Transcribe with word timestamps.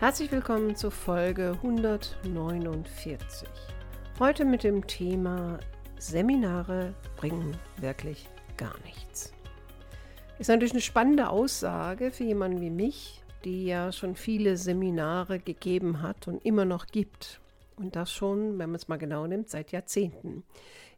Herzlich 0.00 0.32
willkommen 0.32 0.76
zur 0.76 0.92
Folge 0.92 1.58
149. 1.62 3.46
Heute 4.18 4.46
mit 4.46 4.64
dem 4.64 4.86
Thema 4.86 5.60
Seminare 5.98 6.94
bringen 7.18 7.54
wirklich 7.76 8.26
gar 8.56 8.72
nichts. 8.86 9.34
Ist 10.38 10.48
natürlich 10.48 10.72
eine 10.72 10.80
spannende 10.80 11.28
Aussage 11.28 12.12
für 12.12 12.24
jemanden 12.24 12.62
wie 12.62 12.70
mich, 12.70 13.22
die 13.44 13.66
ja 13.66 13.92
schon 13.92 14.16
viele 14.16 14.56
Seminare 14.56 15.38
gegeben 15.38 16.00
hat 16.00 16.26
und 16.28 16.46
immer 16.46 16.64
noch 16.64 16.86
gibt. 16.86 17.42
Und 17.76 17.94
das 17.94 18.10
schon, 18.10 18.58
wenn 18.58 18.70
man 18.70 18.76
es 18.76 18.88
mal 18.88 18.96
genau 18.96 19.26
nimmt, 19.26 19.50
seit 19.50 19.70
Jahrzehnten. 19.70 20.44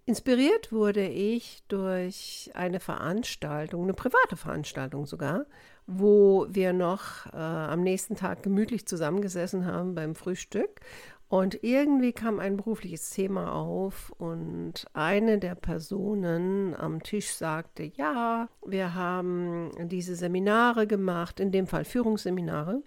Inspiriert 0.04 0.72
wurde 0.72 1.06
ich 1.06 1.62
durch 1.68 2.50
eine 2.54 2.80
Veranstaltung, 2.80 3.84
eine 3.84 3.94
private 3.94 4.36
Veranstaltung 4.36 5.06
sogar, 5.06 5.46
wo 5.86 6.46
wir 6.50 6.72
noch 6.72 7.26
äh, 7.26 7.36
am 7.36 7.82
nächsten 7.82 8.16
Tag 8.16 8.42
gemütlich 8.42 8.86
zusammengesessen 8.86 9.64
haben 9.64 9.94
beim 9.94 10.16
Frühstück. 10.16 10.80
Und 11.28 11.62
irgendwie 11.62 12.12
kam 12.12 12.40
ein 12.40 12.56
berufliches 12.56 13.08
Thema 13.10 13.54
auf 13.54 14.12
und 14.18 14.84
eine 14.92 15.38
der 15.38 15.54
Personen 15.54 16.74
am 16.74 17.02
Tisch 17.02 17.32
sagte, 17.32 17.84
ja, 17.84 18.48
wir 18.66 18.94
haben 18.94 19.70
diese 19.88 20.14
Seminare 20.14 20.86
gemacht, 20.86 21.40
in 21.40 21.50
dem 21.50 21.66
Fall 21.66 21.86
Führungsseminare. 21.86 22.82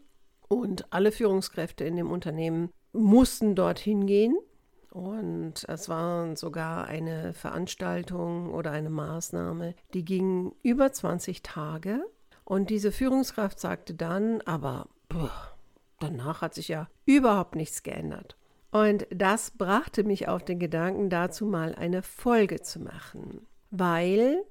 Und 0.48 0.94
alle 0.94 1.12
Führungskräfte 1.12 1.86
in 1.86 1.96
dem 1.96 2.12
Unternehmen 2.12 2.70
mussten 2.94 3.56
dorthin 3.56 4.06
gehen. 4.06 4.38
Und 4.96 5.66
es 5.68 5.90
war 5.90 6.38
sogar 6.38 6.88
eine 6.88 7.34
Veranstaltung 7.34 8.54
oder 8.54 8.72
eine 8.72 8.90
Maßnahme, 8.90 9.76
die 9.94 10.06
ging 10.06 10.54
über 10.64 10.94
20 10.94 11.44
Tage. 11.44 12.00
Und 12.46 12.70
diese 12.70 12.94
Führungskraft 12.94 13.60
sagte 13.60 13.94
dann, 13.94 14.40
aber 14.46 14.88
boah, 15.10 15.52
danach 16.00 16.42
hat 16.42 16.54
sich 16.54 16.70
ja 16.70 16.88
überhaupt 17.04 17.58
nichts 17.58 17.84
geändert. 17.84 18.38
Und 18.72 19.06
das 19.10 19.52
brachte 19.52 20.06
mich 20.06 20.30
auf 20.30 20.46
den 20.46 20.60
Gedanken, 20.60 21.10
dazu 21.10 21.46
mal 21.46 21.76
eine 21.76 22.02
Folge 22.02 22.62
zu 22.62 22.80
machen, 22.80 23.46
weil 23.72 24.46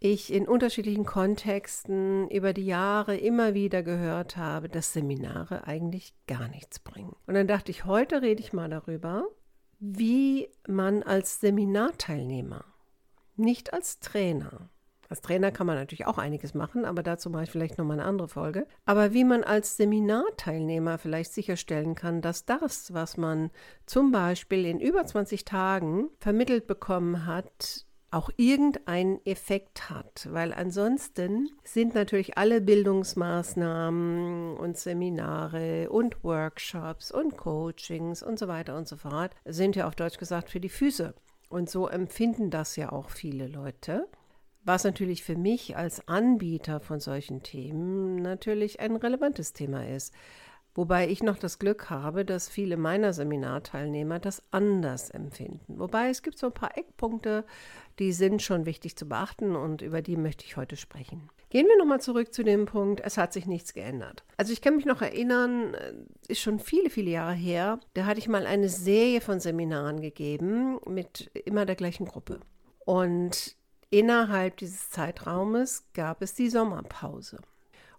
ich 0.00 0.30
in 0.30 0.46
unterschiedlichen 0.46 1.06
Kontexten 1.06 2.28
über 2.28 2.52
die 2.52 2.66
Jahre 2.66 3.16
immer 3.16 3.54
wieder 3.54 3.82
gehört 3.82 4.36
habe, 4.36 4.68
dass 4.68 4.92
Seminare 4.92 5.66
eigentlich 5.66 6.12
gar 6.26 6.48
nichts 6.48 6.78
bringen. 6.78 7.16
Und 7.26 7.32
dann 7.32 7.48
dachte 7.48 7.70
ich, 7.70 7.86
heute 7.86 8.20
rede 8.20 8.42
ich 8.42 8.52
mal 8.52 8.68
darüber, 8.68 9.24
wie 9.78 10.48
man 10.66 11.02
als 11.02 11.40
Seminarteilnehmer, 11.40 12.64
nicht 13.36 13.72
als 13.72 14.00
Trainer, 14.00 14.70
als 15.08 15.22
Trainer 15.22 15.50
kann 15.50 15.66
man 15.66 15.76
natürlich 15.76 16.06
auch 16.06 16.18
einiges 16.18 16.52
machen, 16.52 16.84
aber 16.84 17.02
dazu 17.02 17.30
mache 17.30 17.44
ich 17.44 17.50
vielleicht 17.50 17.78
nochmal 17.78 17.98
eine 17.98 18.08
andere 18.08 18.28
Folge. 18.28 18.66
Aber 18.84 19.14
wie 19.14 19.24
man 19.24 19.42
als 19.42 19.76
Seminarteilnehmer 19.76 20.98
vielleicht 20.98 21.32
sicherstellen 21.32 21.94
kann, 21.94 22.20
dass 22.20 22.44
das, 22.44 22.92
was 22.92 23.16
man 23.16 23.50
zum 23.86 24.12
Beispiel 24.12 24.66
in 24.66 24.80
über 24.80 25.06
20 25.06 25.46
Tagen 25.46 26.10
vermittelt 26.18 26.66
bekommen 26.66 27.24
hat, 27.24 27.86
auch 28.10 28.30
irgendeinen 28.36 29.24
Effekt 29.26 29.90
hat, 29.90 30.28
weil 30.30 30.52
ansonsten 30.54 31.50
sind 31.62 31.94
natürlich 31.94 32.38
alle 32.38 32.60
Bildungsmaßnahmen 32.60 34.56
und 34.56 34.78
Seminare 34.78 35.90
und 35.90 36.24
Workshops 36.24 37.10
und 37.10 37.36
Coachings 37.36 38.22
und 38.22 38.38
so 38.38 38.48
weiter 38.48 38.76
und 38.76 38.88
so 38.88 38.96
fort, 38.96 39.32
sind 39.44 39.76
ja 39.76 39.86
auf 39.86 39.94
Deutsch 39.94 40.18
gesagt 40.18 40.50
für 40.50 40.60
die 40.60 40.70
Füße. 40.70 41.14
Und 41.50 41.68
so 41.68 41.88
empfinden 41.88 42.50
das 42.50 42.76
ja 42.76 42.92
auch 42.92 43.10
viele 43.10 43.46
Leute 43.46 44.06
was 44.68 44.84
natürlich 44.84 45.24
für 45.24 45.36
mich 45.36 45.76
als 45.76 46.06
Anbieter 46.06 46.78
von 46.78 47.00
solchen 47.00 47.42
Themen 47.42 48.16
natürlich 48.16 48.80
ein 48.80 48.96
relevantes 48.96 49.54
Thema 49.54 49.88
ist. 49.88 50.12
Wobei 50.78 51.08
ich 51.08 51.24
noch 51.24 51.38
das 51.38 51.58
Glück 51.58 51.90
habe, 51.90 52.24
dass 52.24 52.48
viele 52.48 52.76
meiner 52.76 53.12
Seminarteilnehmer 53.12 54.20
das 54.20 54.44
anders 54.52 55.10
empfinden. 55.10 55.80
Wobei 55.80 56.08
es 56.08 56.22
gibt 56.22 56.38
so 56.38 56.46
ein 56.46 56.54
paar 56.54 56.78
Eckpunkte, 56.78 57.44
die 57.98 58.12
sind 58.12 58.42
schon 58.42 58.64
wichtig 58.64 58.94
zu 58.94 59.08
beachten 59.08 59.56
und 59.56 59.82
über 59.82 60.02
die 60.02 60.16
möchte 60.16 60.44
ich 60.44 60.56
heute 60.56 60.76
sprechen. 60.76 61.30
Gehen 61.50 61.66
wir 61.66 61.76
nochmal 61.78 62.00
zurück 62.00 62.32
zu 62.32 62.44
dem 62.44 62.66
Punkt, 62.66 63.00
es 63.04 63.18
hat 63.18 63.32
sich 63.32 63.46
nichts 63.46 63.74
geändert. 63.74 64.22
Also 64.36 64.52
ich 64.52 64.62
kann 64.62 64.76
mich 64.76 64.84
noch 64.84 65.02
erinnern, 65.02 65.74
äh, 65.74 65.94
ist 66.28 66.42
schon 66.42 66.60
viele, 66.60 66.90
viele 66.90 67.10
Jahre 67.10 67.34
her, 67.34 67.80
da 67.94 68.06
hatte 68.06 68.20
ich 68.20 68.28
mal 68.28 68.46
eine 68.46 68.68
Serie 68.68 69.20
von 69.20 69.40
Seminaren 69.40 70.00
gegeben 70.00 70.78
mit 70.86 71.28
immer 71.44 71.66
der 71.66 71.74
gleichen 71.74 72.06
Gruppe. 72.06 72.38
Und 72.84 73.58
Innerhalb 73.90 74.58
dieses 74.58 74.90
Zeitraumes 74.90 75.84
gab 75.94 76.20
es 76.20 76.34
die 76.34 76.50
Sommerpause. 76.50 77.38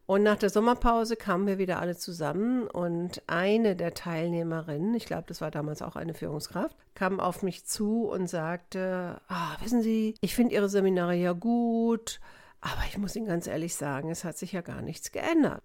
Und 0.09 0.23
nach 0.23 0.37
der 0.37 0.49
Sommerpause 0.49 1.15
kamen 1.15 1.45
wir 1.45 1.59
wieder 1.59 1.79
alle 1.79 1.95
zusammen 1.95 2.65
und 2.65 3.21
eine 3.27 3.75
der 3.75 3.93
Teilnehmerinnen, 3.93 4.95
ich 4.95 5.05
glaube, 5.05 5.25
das 5.27 5.39
war 5.39 5.51
damals 5.51 5.83
auch 5.83 5.95
eine 5.95 6.15
Führungskraft, 6.15 6.75
kam 6.95 7.19
auf 7.19 7.43
mich 7.43 7.67
zu 7.67 8.09
und 8.09 8.27
sagte, 8.27 9.21
ah, 9.27 9.55
wissen 9.61 9.83
Sie, 9.83 10.15
ich 10.19 10.33
finde 10.33 10.55
Ihre 10.55 10.67
Seminare 10.67 11.13
ja 11.13 11.33
gut, 11.33 12.19
aber 12.59 12.81
ich 12.87 12.97
muss 12.97 13.15
Ihnen 13.15 13.27
ganz 13.27 13.45
ehrlich 13.45 13.75
sagen, 13.75 14.09
es 14.09 14.23
hat 14.23 14.35
sich 14.35 14.51
ja 14.51 14.61
gar 14.61 14.81
nichts 14.81 15.11
geändert. 15.11 15.61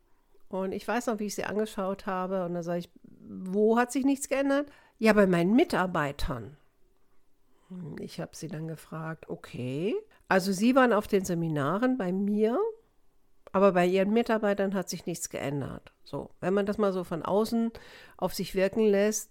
Und 0.49 0.73
ich 0.73 0.87
weiß 0.87 1.07
noch, 1.07 1.21
wie 1.21 1.25
ich 1.25 1.37
sie 1.37 1.45
angeschaut 1.45 2.05
habe 2.05 2.45
und 2.45 2.53
da 2.53 2.63
sage 2.63 2.81
ich, 2.81 2.91
wo 3.27 3.79
hat 3.79 3.93
sich 3.93 4.05
nichts 4.05 4.29
geändert? 4.29 4.71
Ja, 4.99 5.15
bei 5.15 5.27
meinen 5.27 5.57
Mitarbeitern. 5.57 6.59
Ich 7.99 8.21
habe 8.21 8.37
sie 8.37 8.49
dann 8.49 8.69
gefragt, 8.69 9.31
okay, 9.31 9.95
also 10.29 10.53
Sie 10.53 10.75
waren 10.75 10.93
auf 10.93 11.07
den 11.07 11.25
Seminaren 11.25 11.97
bei 11.97 12.13
mir, 12.13 12.59
aber 13.55 13.71
bei 13.71 13.87
Ihren 13.87 14.13
Mitarbeitern 14.13 14.75
hat 14.75 14.89
sich 14.89 15.07
nichts 15.07 15.31
geändert. 15.31 15.93
So, 16.03 16.31
wenn 16.41 16.55
man 16.55 16.67
das 16.67 16.77
mal 16.77 16.93
so 16.93 17.05
von 17.05 17.23
außen 17.23 17.71
auf 18.17 18.35
sich 18.35 18.57
wirken 18.57 18.85
lässt, 18.85 19.31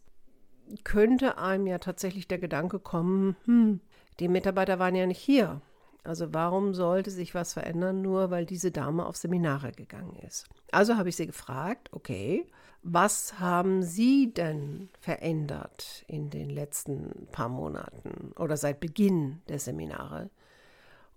könnte 0.86 1.38
einem 1.38 1.68
ja 1.68 1.78
tatsächlich 1.78 2.30
der 2.30 2.38
Gedanke 2.38 2.80
kommen, 2.80 3.36
hm, 3.44 3.82
die 4.22 4.30
Mitarbeiter 4.30 4.80
waren 4.80 4.96
ja 4.96 5.06
nicht 5.06 5.20
hier. 5.20 5.60
Also 6.06 6.34
warum 6.34 6.74
sollte 6.74 7.12
sich 7.12 7.36
was 7.36 7.52
verändern, 7.52 8.02
nur 8.02 8.32
weil 8.32 8.46
diese 8.46 8.72
Dame 8.72 9.06
auf 9.06 9.18
Seminare 9.18 9.74
gegangen 9.74 10.16
ist? 10.26 10.48
Also 10.72 10.96
habe 10.96 11.10
ich 11.10 11.18
sie 11.18 11.28
gefragt, 11.28 11.90
okay, 11.92 12.48
was 12.82 13.42
haben 13.42 13.84
Sie 13.84 14.34
denn 14.34 14.88
verändert 15.02 16.06
in 16.08 16.30
den 16.30 16.50
letzten 16.50 17.28
paar 17.34 17.50
Monaten 17.50 18.32
oder 18.38 18.56
seit 18.56 18.80
Beginn 18.80 19.42
der 19.50 19.60
Seminare? 19.60 20.30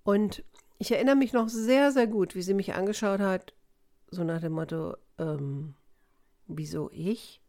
Und 0.02 0.42
ich 0.78 0.92
erinnere 0.92 1.16
mich 1.16 1.32
noch 1.32 1.48
sehr, 1.48 1.92
sehr 1.92 2.06
gut, 2.06 2.34
wie 2.34 2.42
sie 2.42 2.54
mich 2.54 2.74
angeschaut 2.74 3.20
hat, 3.20 3.54
so 4.10 4.24
nach 4.24 4.40
dem 4.40 4.52
Motto, 4.52 4.96
ähm, 5.18 5.74
wieso 6.46 6.90
ich? 6.92 7.40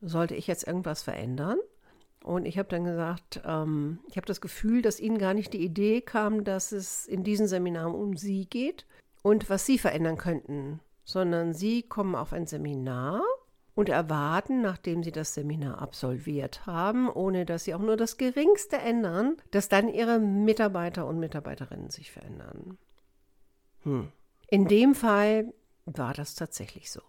Sollte 0.00 0.34
ich 0.34 0.46
jetzt 0.46 0.66
irgendwas 0.66 1.02
verändern? 1.02 1.58
Und 2.22 2.44
ich 2.44 2.58
habe 2.58 2.68
dann 2.68 2.84
gesagt, 2.84 3.40
ähm, 3.44 4.00
ich 4.08 4.16
habe 4.16 4.26
das 4.26 4.40
Gefühl, 4.40 4.82
dass 4.82 5.00
Ihnen 5.00 5.18
gar 5.18 5.32
nicht 5.32 5.52
die 5.52 5.64
Idee 5.64 6.00
kam, 6.00 6.44
dass 6.44 6.72
es 6.72 7.06
in 7.06 7.22
diesem 7.22 7.46
Seminar 7.46 7.94
um 7.94 8.16
Sie 8.16 8.46
geht 8.46 8.84
und 9.22 9.48
was 9.48 9.64
Sie 9.64 9.78
verändern 9.78 10.16
könnten, 10.16 10.80
sondern 11.04 11.52
Sie 11.52 11.82
kommen 11.82 12.14
auf 12.14 12.32
ein 12.32 12.46
Seminar 12.46 13.22
und 13.76 13.90
erwarten, 13.90 14.62
nachdem 14.62 15.02
sie 15.02 15.12
das 15.12 15.34
Seminar 15.34 15.82
absolviert 15.82 16.64
haben, 16.64 17.10
ohne 17.10 17.44
dass 17.44 17.64
sie 17.64 17.74
auch 17.74 17.80
nur 17.80 17.98
das 17.98 18.16
geringste 18.16 18.78
ändern, 18.78 19.36
dass 19.50 19.68
dann 19.68 19.92
ihre 19.92 20.18
Mitarbeiter 20.18 21.06
und 21.06 21.20
Mitarbeiterinnen 21.20 21.90
sich 21.90 22.10
verändern. 22.10 22.78
Hm. 23.82 24.08
In 24.48 24.66
dem 24.66 24.94
Fall 24.94 25.52
war 25.84 26.14
das 26.14 26.34
tatsächlich 26.34 26.90
so. 26.90 27.02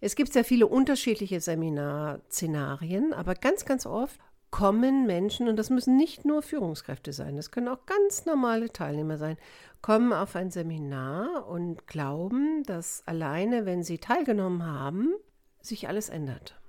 Es 0.00 0.14
gibt 0.14 0.32
sehr 0.32 0.44
viele 0.44 0.68
unterschiedliche 0.68 1.40
Seminarszenarien, 1.40 3.12
aber 3.12 3.34
ganz, 3.34 3.64
ganz 3.64 3.86
oft 3.86 4.20
kommen 4.52 5.04
Menschen, 5.04 5.48
und 5.48 5.56
das 5.56 5.68
müssen 5.68 5.96
nicht 5.96 6.24
nur 6.24 6.42
Führungskräfte 6.42 7.12
sein, 7.12 7.34
das 7.34 7.50
können 7.50 7.68
auch 7.68 7.86
ganz 7.86 8.24
normale 8.24 8.72
Teilnehmer 8.72 9.18
sein, 9.18 9.36
kommen 9.82 10.12
auf 10.12 10.36
ein 10.36 10.50
Seminar 10.52 11.48
und 11.48 11.88
glauben, 11.88 12.62
dass 12.64 13.02
alleine, 13.06 13.66
wenn 13.66 13.82
sie 13.82 13.98
teilgenommen 13.98 14.64
haben, 14.64 15.12
sich 15.60 15.88
alles 15.88 16.08
ändert. 16.08 16.60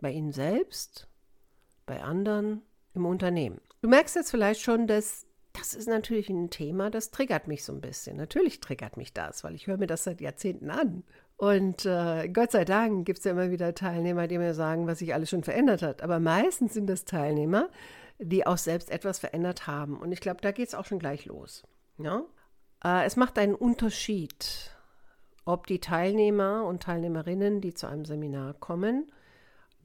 Bei 0.00 0.10
Ihnen 0.10 0.32
selbst, 0.32 1.08
bei 1.86 2.02
anderen, 2.02 2.62
im 2.94 3.06
Unternehmen. 3.06 3.60
Du 3.82 3.88
merkst 3.88 4.14
jetzt 4.16 4.30
vielleicht 4.30 4.60
schon, 4.60 4.86
dass 4.86 5.26
das 5.52 5.72
ist 5.72 5.86
natürlich 5.88 6.28
ein 6.30 6.50
Thema, 6.50 6.90
das 6.90 7.12
triggert 7.12 7.46
mich 7.46 7.64
so 7.64 7.72
ein 7.72 7.80
bisschen. 7.80 8.16
Natürlich 8.16 8.60
triggert 8.60 8.96
mich 8.96 9.12
das, 9.12 9.44
weil 9.44 9.54
ich 9.54 9.68
höre 9.68 9.76
mir 9.76 9.86
das 9.86 10.02
seit 10.02 10.20
Jahrzehnten 10.20 10.68
an. 10.68 11.04
Und 11.36 11.86
äh, 11.86 12.28
Gott 12.28 12.50
sei 12.50 12.64
Dank 12.64 13.06
gibt 13.06 13.20
es 13.20 13.24
ja 13.24 13.30
immer 13.32 13.50
wieder 13.50 13.74
Teilnehmer, 13.74 14.26
die 14.26 14.38
mir 14.38 14.54
sagen, 14.54 14.86
was 14.86 14.98
sich 14.98 15.14
alles 15.14 15.30
schon 15.30 15.44
verändert 15.44 15.82
hat. 15.82 16.02
Aber 16.02 16.18
meistens 16.18 16.74
sind 16.74 16.88
das 16.88 17.04
Teilnehmer, 17.04 17.68
die 18.18 18.46
auch 18.46 18.58
selbst 18.58 18.90
etwas 18.90 19.20
verändert 19.20 19.68
haben. 19.68 19.96
Und 19.96 20.10
ich 20.10 20.20
glaube, 20.20 20.40
da 20.42 20.50
geht 20.50 20.68
es 20.68 20.74
auch 20.74 20.86
schon 20.86 20.98
gleich 20.98 21.24
los. 21.24 21.62
Ja? 21.98 22.24
Äh, 22.84 23.04
es 23.06 23.14
macht 23.16 23.38
einen 23.38 23.54
Unterschied, 23.54 24.73
ob 25.44 25.66
die 25.66 25.80
Teilnehmer 25.80 26.64
und 26.64 26.82
Teilnehmerinnen, 26.82 27.60
die 27.60 27.74
zu 27.74 27.86
einem 27.86 28.04
Seminar 28.04 28.54
kommen, 28.54 29.10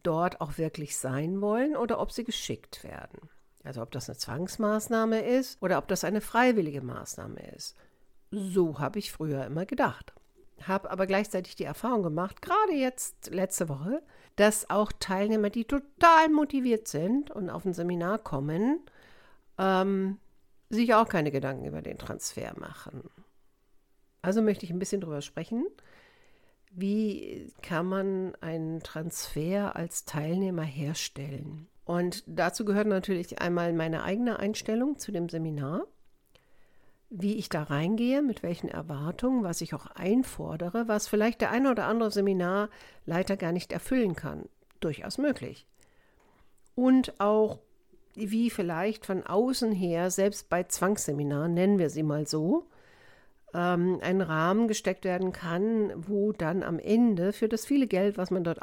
dort 0.03 0.41
auch 0.41 0.57
wirklich 0.57 0.97
sein 0.97 1.41
wollen 1.41 1.75
oder 1.75 1.99
ob 1.99 2.11
sie 2.11 2.23
geschickt 2.23 2.83
werden. 2.83 3.29
Also 3.63 3.81
ob 3.81 3.91
das 3.91 4.09
eine 4.09 4.17
Zwangsmaßnahme 4.17 5.21
ist 5.21 5.61
oder 5.61 5.77
ob 5.77 5.87
das 5.87 6.03
eine 6.03 6.21
freiwillige 6.21 6.81
Maßnahme 6.81 7.39
ist. 7.55 7.75
So 8.31 8.79
habe 8.79 8.99
ich 8.99 9.11
früher 9.11 9.45
immer 9.45 9.65
gedacht. 9.65 10.13
Habe 10.63 10.91
aber 10.91 11.07
gleichzeitig 11.07 11.55
die 11.55 11.63
Erfahrung 11.63 12.03
gemacht, 12.03 12.41
gerade 12.41 12.73
jetzt 12.73 13.29
letzte 13.29 13.69
Woche, 13.69 14.01
dass 14.35 14.69
auch 14.69 14.91
Teilnehmer, 14.99 15.49
die 15.49 15.65
total 15.65 16.29
motiviert 16.29 16.87
sind 16.87 17.31
und 17.31 17.49
auf 17.49 17.65
ein 17.65 17.73
Seminar 17.73 18.19
kommen, 18.19 18.79
ähm, 19.57 20.19
sich 20.69 20.93
auch 20.93 21.07
keine 21.07 21.31
Gedanken 21.31 21.65
über 21.65 21.81
den 21.81 21.97
Transfer 21.97 22.57
machen. 22.57 23.09
Also 24.21 24.41
möchte 24.41 24.65
ich 24.65 24.71
ein 24.71 24.79
bisschen 24.79 25.01
darüber 25.01 25.21
sprechen, 25.21 25.65
wie 26.71 27.51
kann 27.61 27.85
man 27.85 28.35
einen 28.41 28.81
Transfer 28.81 29.75
als 29.75 30.05
Teilnehmer 30.05 30.63
herstellen. 30.63 31.67
Und 31.85 32.23
dazu 32.27 32.65
gehört 32.65 32.87
natürlich 32.87 33.41
einmal 33.41 33.73
meine 33.73 34.03
eigene 34.03 34.37
Einstellung 34.37 34.99
zu 34.99 35.11
dem 35.11 35.27
Seminar, 35.29 35.87
wie 37.09 37.37
ich 37.37 37.49
da 37.49 37.63
reingehe, 37.63 38.21
mit 38.21 38.43
welchen 38.43 38.69
Erwartungen, 38.69 39.43
was 39.43 39.61
ich 39.61 39.73
auch 39.73 39.87
einfordere, 39.87 40.87
was 40.87 41.07
vielleicht 41.07 41.41
der 41.41 41.49
eine 41.49 41.71
oder 41.71 41.87
andere 41.87 42.11
Seminarleiter 42.11 43.37
gar 43.37 43.51
nicht 43.51 43.71
erfüllen 43.71 44.15
kann. 44.15 44.47
Durchaus 44.79 45.17
möglich. 45.17 45.65
Und 46.75 47.19
auch 47.19 47.59
wie 48.13 48.49
vielleicht 48.49 49.05
von 49.05 49.25
außen 49.25 49.71
her, 49.71 50.11
selbst 50.11 50.49
bei 50.49 50.63
Zwangsseminaren, 50.63 51.53
nennen 51.53 51.79
wir 51.79 51.89
sie 51.89 52.03
mal 52.03 52.27
so, 52.27 52.67
ähm, 53.53 53.99
ein 54.01 54.21
Rahmen 54.21 54.67
gesteckt 54.67 55.05
werden 55.05 55.31
kann, 55.33 55.91
wo 55.95 56.31
dann 56.31 56.63
am 56.63 56.79
Ende 56.79 57.33
für 57.33 57.47
das 57.47 57.65
viele 57.65 57.87
Geld, 57.87 58.17
was 58.17 58.31
man 58.31 58.43
dort 58.43 58.59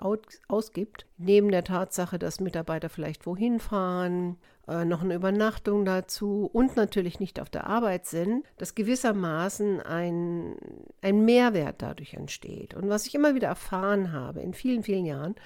ausgibt, 0.49 1.07
neben 1.19 1.51
der 1.51 1.65
Tatsache, 1.65 2.19
dass 2.19 2.41
Mitarbeiter 2.41 2.89
vielleicht 2.89 3.27
wohin 3.27 3.59
fahren, 3.59 4.37
äh, 4.69 4.85
noch 4.85 5.03
eine 5.03 5.15
Übernachtung 5.15 5.85
dazu 5.85 6.51
und 6.53 6.77
natürlich 6.77 7.21
nicht 7.21 7.41
auf 7.41 7.49
der 7.49 7.67
Arbeit 7.67 8.07
sind, 8.07 8.45
dass 8.59 8.75
gewissermaßen 8.75 9.81
ein, 9.81 10.57
ein 11.03 11.25
Mehrwert 11.25 11.77
dadurch 11.83 12.15
entsteht. 12.15 12.75
Und 12.75 12.89
was 12.89 13.07
ich 13.07 13.15
immer 13.15 13.35
wieder 13.35 13.49
erfahren 13.49 14.13
habe 14.13 14.41
in 14.41 14.55
vielen, 14.55 14.83
vielen 14.83 15.07
Jahren, 15.07 15.37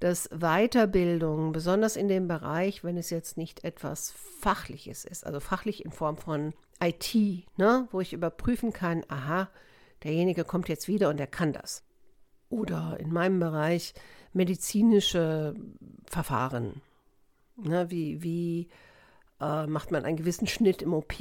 dass 0.00 0.28
Weiterbildung, 0.30 1.52
besonders 1.52 1.96
in 1.96 2.08
dem 2.08 2.28
Bereich, 2.28 2.84
wenn 2.84 2.96
es 2.96 3.10
jetzt 3.10 3.36
nicht 3.36 3.64
etwas 3.64 4.12
Fachliches 4.40 5.04
ist, 5.04 5.26
also 5.26 5.40
fachlich 5.40 5.84
in 5.84 5.92
Form 5.92 6.16
von 6.16 6.54
IT, 6.82 7.14
ne, 7.56 7.88
wo 7.90 8.00
ich 8.00 8.12
überprüfen 8.12 8.72
kann, 8.72 9.04
aha, 9.08 9.48
derjenige 10.04 10.44
kommt 10.44 10.68
jetzt 10.68 10.88
wieder 10.88 11.08
und 11.08 11.18
er 11.18 11.26
kann 11.26 11.52
das. 11.52 11.82
Oder 12.50 12.96
in 13.00 13.12
meinem 13.12 13.40
Bereich 13.40 13.94
medizinische 14.32 15.54
Verfahren. 16.06 16.80
Ne, 17.56 17.90
wie 17.90 18.22
wie 18.22 18.68
äh, 19.40 19.66
macht 19.66 19.90
man 19.90 20.04
einen 20.04 20.16
gewissen 20.16 20.46
Schnitt 20.46 20.82
im 20.82 20.94
OP? 20.94 21.14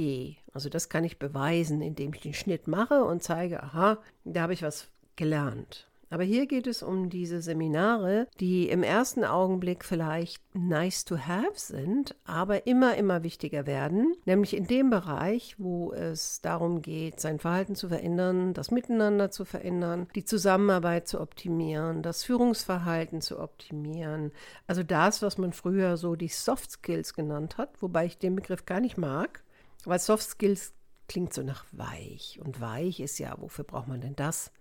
Also 0.53 0.69
das 0.69 0.89
kann 0.89 1.03
ich 1.03 1.19
beweisen, 1.19 1.81
indem 1.81 2.13
ich 2.13 2.21
den 2.21 2.33
Schnitt 2.33 2.67
mache 2.67 3.03
und 3.03 3.23
zeige, 3.23 3.63
aha, 3.63 3.97
da 4.23 4.41
habe 4.41 4.53
ich 4.53 4.61
was 4.61 4.89
gelernt. 5.15 5.86
Aber 6.09 6.23
hier 6.23 6.47
geht 6.47 6.67
es 6.67 6.83
um 6.83 7.09
diese 7.09 7.41
Seminare, 7.41 8.27
die 8.39 8.69
im 8.69 8.83
ersten 8.83 9.25
Augenblick 9.25 9.83
vielleicht 9.83 10.41
nice 10.55 11.03
to 11.03 11.17
have 11.17 11.53
sind, 11.55 12.15
aber 12.23 12.65
immer, 12.65 12.95
immer 12.95 13.23
wichtiger 13.23 13.65
werden, 13.65 14.15
nämlich 14.25 14.55
in 14.55 14.67
dem 14.67 14.89
Bereich, 14.89 15.55
wo 15.57 15.91
es 15.93 16.41
darum 16.41 16.81
geht, 16.81 17.19
sein 17.19 17.39
Verhalten 17.39 17.75
zu 17.75 17.89
verändern, 17.89 18.53
das 18.53 18.71
Miteinander 18.71 19.31
zu 19.31 19.43
verändern, 19.43 20.07
die 20.15 20.23
Zusammenarbeit 20.23 21.07
zu 21.07 21.19
optimieren, 21.19 22.01
das 22.03 22.23
Führungsverhalten 22.23 23.21
zu 23.21 23.39
optimieren. 23.39 24.31
Also 24.65 24.83
das, 24.83 25.21
was 25.21 25.37
man 25.37 25.51
früher 25.51 25.97
so 25.97 26.15
die 26.15 26.29
Soft 26.29 26.71
Skills 26.71 27.13
genannt 27.13 27.57
hat, 27.57 27.81
wobei 27.81 28.05
ich 28.05 28.17
den 28.17 28.35
Begriff 28.35 28.65
gar 28.65 28.79
nicht 28.79 28.97
mag, 28.97 29.43
weil 29.83 29.99
Soft 29.99 30.29
Skills 30.29 30.73
klingt 31.07 31.33
so 31.33 31.43
nach 31.43 31.65
weich 31.71 32.39
und 32.43 32.59
weich 32.59 32.99
ist 32.99 33.19
ja, 33.19 33.35
wofür 33.39 33.63
braucht 33.63 33.87
man 33.87 34.01
denn 34.01 34.15
das? 34.15 34.51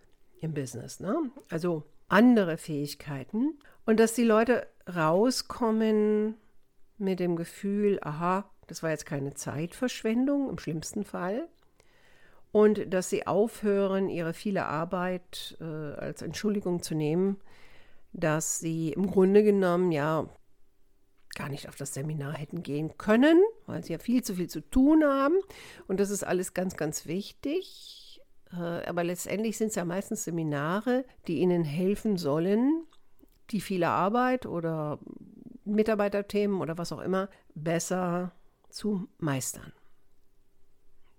Im 0.41 0.55
Business. 0.55 1.01
Ne? 1.01 1.31
Also 1.51 1.85
andere 2.09 2.57
Fähigkeiten. 2.57 3.59
Und 3.85 4.01
dass 4.01 4.15
die 4.15 4.25
Leute 4.25 4.67
rauskommen 4.93 6.35
mit 6.99 7.21
dem 7.21 7.37
Gefühl, 7.37 7.99
aha, 8.03 8.49
das 8.67 8.83
war 8.83 8.91
jetzt 8.91 9.07
keine 9.07 9.35
Zeitverschwendung 9.35 10.51
im 10.51 10.59
schlimmsten 10.59 11.05
Fall. 11.05 11.49
Und 12.53 12.93
dass 12.93 13.11
sie 13.11 13.27
aufhören, 13.27 14.09
ihre 14.09 14.33
viele 14.33 14.67
Arbeit 14.67 15.57
äh, 15.61 15.65
als 15.65 16.23
Entschuldigung 16.23 16.83
zu 16.83 16.95
nehmen, 16.95 17.39
dass 18.13 18.59
sie 18.59 18.93
im 18.93 19.07
Grunde 19.09 19.43
genommen 19.43 19.93
ja 19.93 20.29
gar 21.35 21.51
nicht 21.51 21.69
auf 21.69 21.77
das 21.77 21.93
Seminar 21.93 22.33
hätten 22.33 22.63
gehen 22.63 22.97
können, 22.97 23.43
weil 23.67 23.85
sie 23.85 23.93
ja 23.93 23.99
viel 23.99 24.25
zu 24.25 24.37
viel 24.37 24.49
zu 24.49 24.63
tun 24.63 25.05
haben. 25.05 25.37
Und 25.87 26.01
das 26.01 26.11
ist 26.11 26.25
alles 26.25 26.55
ganz, 26.55 26.77
ganz 26.77 27.07
wichtig. 27.07 28.06
Äh, 28.53 28.87
aber 28.87 29.05
letztendlich 29.05 29.57
sind 29.57 29.69
es 29.69 29.75
ja 29.75 29.85
meistens 29.85 30.25
Seminare, 30.25 31.05
die 31.27 31.39
Ihnen 31.39 31.65
helfen 31.65 32.17
sollen, 32.17 32.85
die 33.51 33.61
viele 33.61 33.89
Arbeit 33.89 34.47
oder 34.47 34.99
Mitarbeiterthemen 35.65 36.61
oder 36.61 36.79
was 36.79 36.93
auch 36.93 37.01
immer 37.01 37.29
besser 37.55 38.33
zu 38.69 39.09
meistern. 39.19 39.73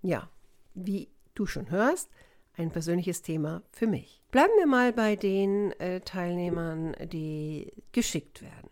Ja, 0.02 0.30
wie 0.74 1.08
du 1.34 1.46
schon 1.46 1.70
hörst, 1.70 2.10
ein 2.56 2.70
persönliches 2.70 3.22
Thema 3.22 3.62
für 3.70 3.86
mich. 3.86 4.22
Bleiben 4.30 4.52
wir 4.58 4.66
mal 4.66 4.92
bei 4.92 5.16
den 5.16 5.72
äh, 5.80 6.00
Teilnehmern, 6.00 6.94
die 7.12 7.72
geschickt 7.92 8.42
werden. 8.42 8.70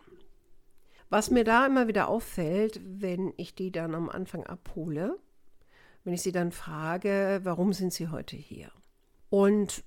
Was 1.09 1.31
mir 1.31 1.44
da 1.44 1.67
immer 1.67 1.87
wieder 1.87 2.09
auffällt, 2.09 2.81
wenn 2.85 3.32
ich 3.37 3.55
die 3.55 3.70
dann 3.70 3.94
am 3.94 4.09
Anfang 4.09 4.45
abhole, 4.45 5.19
wenn 6.06 6.14
ich 6.14 6.22
sie 6.22 6.30
dann 6.30 6.52
frage, 6.52 7.40
warum 7.42 7.72
sind 7.72 7.92
sie 7.92 8.06
heute 8.06 8.36
hier? 8.36 8.70
Und 9.28 9.82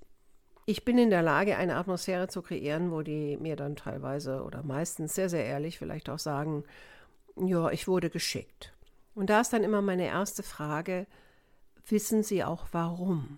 ich 0.65 0.83
bin 0.83 0.97
in 0.97 1.09
der 1.09 1.21
Lage, 1.21 1.55
eine 1.55 1.77
Atmosphäre 1.77 2.27
zu 2.27 2.41
kreieren, 2.41 2.91
wo 2.91 3.03
die 3.03 3.37
mir 3.37 3.55
dann 3.55 3.77
teilweise 3.77 4.43
oder 4.43 4.61
meistens 4.61 5.15
sehr, 5.15 5.29
sehr 5.29 5.45
ehrlich 5.45 5.77
vielleicht 5.77 6.09
auch 6.09 6.19
sagen, 6.19 6.65
ja, 7.37 7.71
ich 7.71 7.87
wurde 7.87 8.09
geschickt. 8.09 8.73
Und 9.15 9.29
da 9.29 9.39
ist 9.39 9.53
dann 9.53 9.63
immer 9.63 9.81
meine 9.81 10.07
erste 10.07 10.43
Frage, 10.43 11.07
wissen 11.87 12.21
Sie 12.21 12.43
auch 12.43 12.67
warum? 12.73 13.37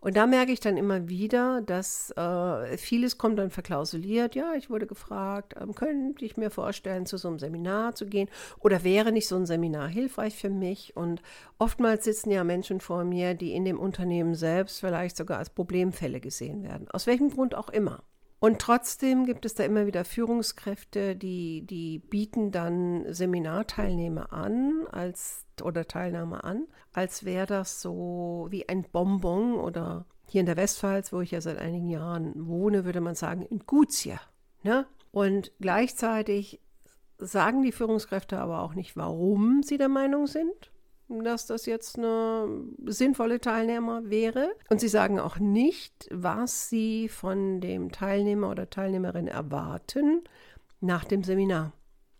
Und 0.00 0.16
da 0.16 0.26
merke 0.26 0.52
ich 0.52 0.60
dann 0.60 0.76
immer 0.76 1.08
wieder, 1.08 1.60
dass 1.62 2.10
äh, 2.12 2.76
vieles 2.78 3.18
kommt 3.18 3.38
dann 3.38 3.50
verklausuliert. 3.50 4.34
Ja, 4.34 4.54
ich 4.54 4.70
wurde 4.70 4.86
gefragt, 4.86 5.54
ähm, 5.60 5.74
könnte 5.74 6.24
ich 6.24 6.36
mir 6.36 6.50
vorstellen, 6.50 7.06
zu 7.06 7.18
so 7.18 7.28
einem 7.28 7.38
Seminar 7.38 7.94
zu 7.94 8.06
gehen 8.06 8.28
oder 8.58 8.82
wäre 8.82 9.12
nicht 9.12 9.28
so 9.28 9.36
ein 9.36 9.46
Seminar 9.46 9.88
hilfreich 9.88 10.36
für 10.36 10.50
mich? 10.50 10.96
Und 10.96 11.22
oftmals 11.58 12.04
sitzen 12.04 12.30
ja 12.30 12.44
Menschen 12.44 12.80
vor 12.80 13.04
mir, 13.04 13.34
die 13.34 13.52
in 13.52 13.64
dem 13.64 13.78
Unternehmen 13.78 14.34
selbst 14.34 14.80
vielleicht 14.80 15.16
sogar 15.16 15.38
als 15.38 15.50
Problemfälle 15.50 16.20
gesehen 16.20 16.62
werden. 16.62 16.88
Aus 16.90 17.06
welchem 17.06 17.30
Grund 17.30 17.54
auch 17.54 17.68
immer. 17.68 18.02
Und 18.40 18.58
trotzdem 18.58 19.26
gibt 19.26 19.44
es 19.44 19.54
da 19.54 19.64
immer 19.64 19.86
wieder 19.86 20.04
Führungskräfte, 20.06 21.14
die, 21.14 21.66
die 21.66 21.98
bieten 21.98 22.50
dann 22.50 23.04
Seminarteilnehmer 23.12 24.32
an 24.32 24.86
als 24.90 25.44
oder 25.62 25.86
Teilnahme 25.86 26.42
an, 26.42 26.66
als 26.94 27.26
wäre 27.26 27.44
das 27.44 27.82
so 27.82 28.46
wie 28.48 28.66
ein 28.66 28.84
Bonbon 28.90 29.56
oder 29.56 30.06
hier 30.26 30.40
in 30.40 30.46
der 30.46 30.56
Westpfalz, 30.56 31.12
wo 31.12 31.20
ich 31.20 31.32
ja 31.32 31.42
seit 31.42 31.58
einigen 31.58 31.90
Jahren 31.90 32.32
wohne, 32.46 32.86
würde 32.86 33.02
man 33.02 33.14
sagen, 33.14 33.42
in 33.42 33.58
Gutsje. 33.66 34.18
Ne? 34.62 34.86
Und 35.10 35.52
gleichzeitig 35.60 36.62
sagen 37.18 37.62
die 37.62 37.72
Führungskräfte 37.72 38.38
aber 38.38 38.62
auch 38.62 38.74
nicht, 38.74 38.96
warum 38.96 39.62
sie 39.62 39.76
der 39.76 39.90
Meinung 39.90 40.26
sind 40.26 40.70
dass 41.24 41.46
das 41.46 41.66
jetzt 41.66 41.98
eine 41.98 42.48
sinnvolle 42.86 43.40
Teilnehmer 43.40 44.08
wäre. 44.08 44.52
Und 44.68 44.80
sie 44.80 44.88
sagen 44.88 45.18
auch 45.18 45.38
nicht, 45.38 46.08
was 46.10 46.68
sie 46.68 47.08
von 47.08 47.60
dem 47.60 47.90
Teilnehmer 47.92 48.50
oder 48.50 48.70
Teilnehmerin 48.70 49.26
erwarten 49.26 50.22
nach 50.80 51.04
dem 51.04 51.24
Seminar. 51.24 51.72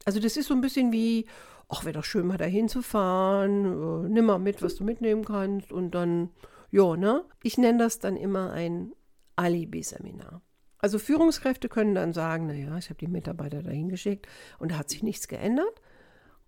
Also 0.04 0.20
das 0.20 0.36
ist 0.36 0.48
so 0.48 0.54
ein 0.54 0.60
bisschen 0.60 0.92
wie, 0.92 1.26
ach, 1.68 1.84
wäre 1.84 1.94
doch 1.94 2.04
schön 2.04 2.26
mal 2.26 2.36
dahin 2.36 2.68
zu 2.68 2.82
fahren, 2.82 3.64
äh, 3.64 4.08
nimm 4.08 4.26
mal 4.26 4.38
mit, 4.38 4.62
was 4.62 4.74
du 4.74 4.84
mitnehmen 4.84 5.24
kannst 5.24 5.72
und 5.72 5.92
dann, 5.92 6.30
ja, 6.70 6.96
ne? 6.96 7.24
Ich 7.42 7.58
nenne 7.58 7.78
das 7.78 7.98
dann 7.98 8.16
immer 8.16 8.52
ein 8.52 8.92
Alibi-Seminar. 9.36 10.42
Also 10.78 10.98
Führungskräfte 10.98 11.68
können 11.68 11.94
dann 11.94 12.12
sagen, 12.12 12.46
naja, 12.46 12.76
ich 12.78 12.88
habe 12.88 12.98
die 12.98 13.06
Mitarbeiter 13.06 13.62
dahin 13.62 13.88
geschickt 13.88 14.26
und 14.58 14.72
da 14.72 14.78
hat 14.78 14.90
sich 14.90 15.02
nichts 15.02 15.28
geändert. 15.28 15.80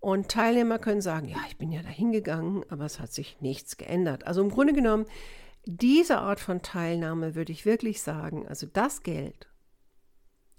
Und 0.03 0.27
Teilnehmer 0.27 0.79
können 0.79 0.99
sagen, 0.99 1.29
ja, 1.29 1.37
ich 1.47 1.57
bin 1.57 1.71
ja 1.71 1.81
da 1.81 1.87
hingegangen, 1.87 2.65
aber 2.67 2.83
es 2.83 2.99
hat 2.99 3.13
sich 3.13 3.39
nichts 3.39 3.77
geändert. 3.77 4.27
Also 4.27 4.41
im 4.41 4.49
Grunde 4.49 4.73
genommen 4.73 5.05
diese 5.63 6.17
Art 6.17 6.41
von 6.41 6.61
Teilnahme 6.61 7.35
würde 7.35 7.53
ich 7.53 7.65
wirklich 7.65 8.01
sagen, 8.01 8.45
also 8.45 8.67
das 8.67 9.03
Geld 9.03 9.47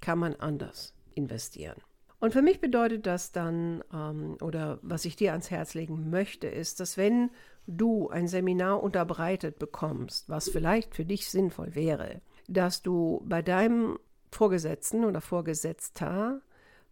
kann 0.00 0.18
man 0.18 0.34
anders 0.36 0.94
investieren. 1.14 1.76
Und 2.20 2.32
für 2.32 2.40
mich 2.40 2.62
bedeutet 2.62 3.06
das 3.06 3.32
dann, 3.32 3.84
ähm, 3.92 4.38
oder 4.40 4.78
was 4.80 5.04
ich 5.04 5.14
dir 5.14 5.32
ans 5.32 5.50
Herz 5.50 5.74
legen 5.74 6.08
möchte, 6.08 6.46
ist, 6.46 6.80
dass 6.80 6.96
wenn 6.96 7.28
du 7.66 8.08
ein 8.08 8.28
Seminar 8.28 8.82
unterbreitet 8.82 9.58
bekommst, 9.58 10.26
was 10.30 10.48
vielleicht 10.48 10.94
für 10.94 11.04
dich 11.04 11.28
sinnvoll 11.28 11.74
wäre, 11.74 12.22
dass 12.48 12.80
du 12.80 13.22
bei 13.26 13.42
deinem 13.42 13.98
Vorgesetzten 14.30 15.04
oder 15.04 15.20
Vorgesetzter 15.20 16.40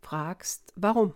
fragst, 0.02 0.74
warum? 0.76 1.14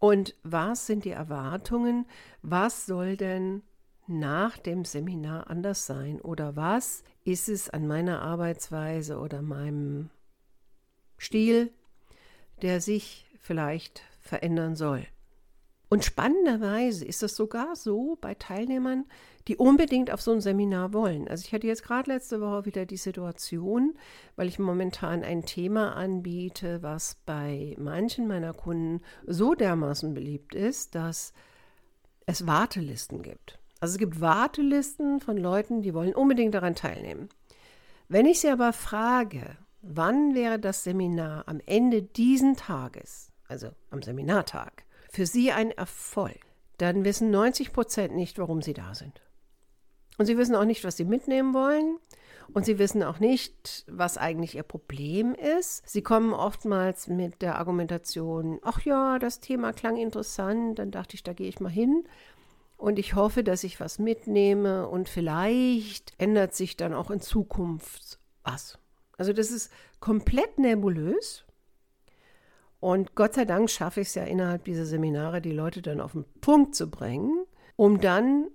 Und 0.00 0.34
was 0.42 0.86
sind 0.86 1.04
die 1.04 1.10
Erwartungen? 1.10 2.06
Was 2.42 2.86
soll 2.86 3.16
denn 3.18 3.62
nach 4.06 4.56
dem 4.56 4.84
Seminar 4.84 5.48
anders 5.50 5.86
sein? 5.86 6.20
Oder 6.22 6.56
was 6.56 7.04
ist 7.22 7.48
es 7.48 7.68
an 7.68 7.86
meiner 7.86 8.22
Arbeitsweise 8.22 9.18
oder 9.18 9.42
meinem 9.42 10.08
Stil, 11.18 11.70
der 12.62 12.80
sich 12.80 13.26
vielleicht 13.40 14.02
verändern 14.20 14.74
soll? 14.74 15.06
Und 15.92 16.04
spannenderweise 16.04 17.04
ist 17.04 17.24
es 17.24 17.34
sogar 17.34 17.74
so 17.74 18.16
bei 18.20 18.34
Teilnehmern, 18.34 19.06
die 19.48 19.56
unbedingt 19.56 20.12
auf 20.12 20.22
so 20.22 20.30
ein 20.30 20.40
Seminar 20.40 20.92
wollen. 20.92 21.26
Also 21.26 21.44
ich 21.44 21.52
hatte 21.52 21.66
jetzt 21.66 21.82
gerade 21.82 22.12
letzte 22.12 22.40
Woche 22.40 22.64
wieder 22.64 22.86
die 22.86 22.96
Situation, 22.96 23.98
weil 24.36 24.46
ich 24.46 24.60
momentan 24.60 25.24
ein 25.24 25.44
Thema 25.44 25.96
anbiete, 25.96 26.84
was 26.84 27.16
bei 27.26 27.74
manchen 27.76 28.28
meiner 28.28 28.54
Kunden 28.54 29.02
so 29.26 29.56
dermaßen 29.56 30.14
beliebt 30.14 30.54
ist, 30.54 30.94
dass 30.94 31.32
es 32.24 32.46
Wartelisten 32.46 33.22
gibt. 33.22 33.58
Also 33.80 33.94
es 33.94 33.98
gibt 33.98 34.20
Wartelisten 34.20 35.18
von 35.18 35.36
Leuten, 35.36 35.82
die 35.82 35.92
wollen 35.92 36.14
unbedingt 36.14 36.54
daran 36.54 36.76
teilnehmen. 36.76 37.30
Wenn 38.08 38.26
ich 38.26 38.38
sie 38.38 38.50
aber 38.50 38.72
frage, 38.72 39.56
wann 39.82 40.36
wäre 40.36 40.60
das 40.60 40.84
Seminar 40.84 41.48
am 41.48 41.60
Ende 41.66 42.02
diesen 42.02 42.56
Tages, 42.56 43.32
also 43.48 43.70
am 43.90 44.02
Seminartag, 44.02 44.84
für 45.10 45.26
sie 45.26 45.52
ein 45.52 45.70
Erfolg, 45.70 46.40
dann 46.78 47.04
wissen 47.04 47.30
90 47.30 47.72
Prozent 47.72 48.14
nicht, 48.14 48.38
warum 48.38 48.62
sie 48.62 48.72
da 48.72 48.94
sind. 48.94 49.20
Und 50.18 50.26
sie 50.26 50.38
wissen 50.38 50.54
auch 50.54 50.64
nicht, 50.64 50.84
was 50.84 50.96
sie 50.96 51.04
mitnehmen 51.04 51.54
wollen. 51.54 51.98
Und 52.52 52.66
sie 52.66 52.78
wissen 52.78 53.02
auch 53.02 53.20
nicht, 53.20 53.84
was 53.88 54.18
eigentlich 54.18 54.56
ihr 54.56 54.64
Problem 54.64 55.34
ist. 55.34 55.88
Sie 55.88 56.02
kommen 56.02 56.32
oftmals 56.32 57.06
mit 57.06 57.42
der 57.42 57.58
Argumentation, 57.58 58.58
ach 58.62 58.80
ja, 58.82 59.18
das 59.18 59.40
Thema 59.40 59.72
klang 59.72 59.96
interessant, 59.96 60.78
dann 60.78 60.90
dachte 60.90 61.14
ich, 61.14 61.22
da 61.22 61.32
gehe 61.32 61.48
ich 61.48 61.60
mal 61.60 61.70
hin. 61.70 62.04
Und 62.76 62.98
ich 62.98 63.14
hoffe, 63.14 63.44
dass 63.44 63.62
ich 63.62 63.78
was 63.78 63.98
mitnehme 63.98 64.88
und 64.88 65.08
vielleicht 65.08 66.12
ändert 66.18 66.54
sich 66.54 66.76
dann 66.76 66.94
auch 66.94 67.10
in 67.10 67.20
Zukunft 67.20 68.18
was. 68.42 68.78
Also 69.16 69.32
das 69.32 69.50
ist 69.50 69.70
komplett 70.00 70.58
nebulös. 70.58 71.44
Und 72.80 73.14
Gott 73.14 73.34
sei 73.34 73.44
Dank 73.44 73.70
schaffe 73.70 74.00
ich 74.00 74.08
es 74.08 74.14
ja 74.14 74.24
innerhalb 74.24 74.64
dieser 74.64 74.86
Seminare, 74.86 75.42
die 75.42 75.52
Leute 75.52 75.82
dann 75.82 76.00
auf 76.00 76.12
den 76.12 76.24
Punkt 76.40 76.74
zu 76.74 76.90
bringen, 76.90 77.44
um 77.76 78.00
dann, 78.00 78.48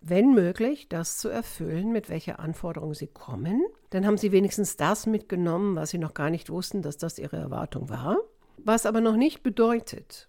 wenn 0.00 0.34
möglich, 0.34 0.88
das 0.88 1.18
zu 1.18 1.28
erfüllen, 1.28 1.90
mit 1.90 2.08
welcher 2.08 2.38
Anforderung 2.38 2.94
sie 2.94 3.08
kommen. 3.08 3.60
Dann 3.90 4.06
haben 4.06 4.18
sie 4.18 4.30
wenigstens 4.30 4.76
das 4.76 5.06
mitgenommen, 5.06 5.74
was 5.74 5.90
sie 5.90 5.98
noch 5.98 6.14
gar 6.14 6.30
nicht 6.30 6.48
wussten, 6.48 6.80
dass 6.80 6.96
das 6.96 7.18
ihre 7.18 7.36
Erwartung 7.36 7.88
war. 7.88 8.18
Was 8.58 8.86
aber 8.86 9.00
noch 9.00 9.16
nicht 9.16 9.42
bedeutet, 9.42 10.28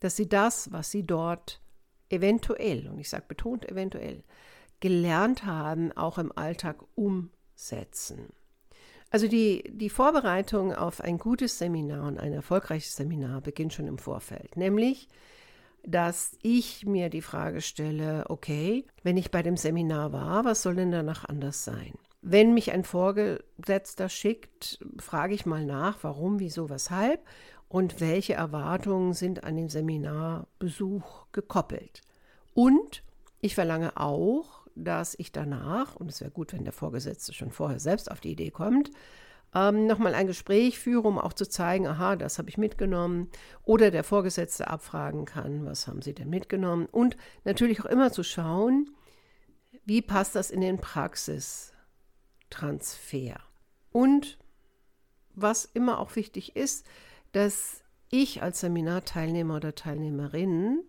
dass 0.00 0.16
sie 0.16 0.28
das, 0.28 0.70
was 0.70 0.90
sie 0.90 1.04
dort 1.04 1.62
eventuell, 2.10 2.88
und 2.88 2.98
ich 2.98 3.08
sage 3.08 3.24
betont 3.26 3.68
eventuell, 3.68 4.22
gelernt 4.80 5.46
haben, 5.46 5.92
auch 5.92 6.18
im 6.18 6.30
Alltag 6.36 6.84
umsetzen. 6.94 8.28
Also 9.10 9.28
die, 9.28 9.64
die 9.72 9.90
Vorbereitung 9.90 10.74
auf 10.74 11.00
ein 11.00 11.18
gutes 11.18 11.58
Seminar 11.58 12.08
und 12.08 12.18
ein 12.18 12.32
erfolgreiches 12.32 12.96
Seminar 12.96 13.40
beginnt 13.40 13.72
schon 13.72 13.86
im 13.86 13.98
Vorfeld, 13.98 14.56
nämlich 14.56 15.08
dass 15.86 16.36
ich 16.42 16.86
mir 16.86 17.10
die 17.10 17.22
Frage 17.22 17.60
stelle, 17.60 18.24
okay, 18.28 18.86
wenn 19.02 19.16
ich 19.16 19.30
bei 19.30 19.42
dem 19.42 19.56
Seminar 19.56 20.12
war, 20.12 20.44
was 20.44 20.62
soll 20.62 20.76
denn 20.76 20.90
danach 20.90 21.26
anders 21.26 21.64
sein? 21.64 21.92
Wenn 22.22 22.54
mich 22.54 22.72
ein 22.72 22.84
Vorgesetzter 22.84 24.08
schickt, 24.08 24.78
frage 24.98 25.34
ich 25.34 25.44
mal 25.44 25.64
nach, 25.64 25.98
warum, 26.02 26.40
wieso, 26.40 26.70
weshalb 26.70 27.20
und 27.68 28.00
welche 28.00 28.34
Erwartungen 28.34 29.12
sind 29.12 29.44
an 29.44 29.56
den 29.56 29.68
Seminarbesuch 29.68 31.26
gekoppelt. 31.32 32.00
Und 32.54 33.02
ich 33.42 33.54
verlange 33.54 33.98
auch, 33.98 34.63
dass 34.74 35.14
ich 35.18 35.32
danach, 35.32 35.96
und 35.96 36.10
es 36.10 36.20
wäre 36.20 36.30
gut, 36.30 36.52
wenn 36.52 36.64
der 36.64 36.72
Vorgesetzte 36.72 37.32
schon 37.32 37.50
vorher 37.50 37.80
selbst 37.80 38.10
auf 38.10 38.20
die 38.20 38.32
Idee 38.32 38.50
kommt, 38.50 38.90
ähm, 39.54 39.86
nochmal 39.86 40.14
ein 40.14 40.26
Gespräch 40.26 40.78
führe, 40.78 41.06
um 41.06 41.18
auch 41.18 41.32
zu 41.32 41.48
zeigen, 41.48 41.86
aha, 41.86 42.16
das 42.16 42.38
habe 42.38 42.48
ich 42.48 42.58
mitgenommen. 42.58 43.30
Oder 43.62 43.90
der 43.90 44.02
Vorgesetzte 44.02 44.68
abfragen 44.68 45.26
kann, 45.26 45.64
was 45.64 45.86
haben 45.86 46.02
Sie 46.02 46.14
denn 46.14 46.28
mitgenommen? 46.28 46.86
Und 46.86 47.16
natürlich 47.44 47.80
auch 47.80 47.86
immer 47.86 48.10
zu 48.10 48.24
schauen, 48.24 48.90
wie 49.84 50.02
passt 50.02 50.34
das 50.34 50.50
in 50.50 50.60
den 50.60 50.78
Praxistransfer? 50.78 53.36
Und 53.92 54.38
was 55.34 55.64
immer 55.64 56.00
auch 56.00 56.16
wichtig 56.16 56.56
ist, 56.56 56.84
dass 57.32 57.82
ich 58.10 58.42
als 58.42 58.60
Seminarteilnehmer 58.60 59.56
oder 59.56 59.74
Teilnehmerin 59.74 60.82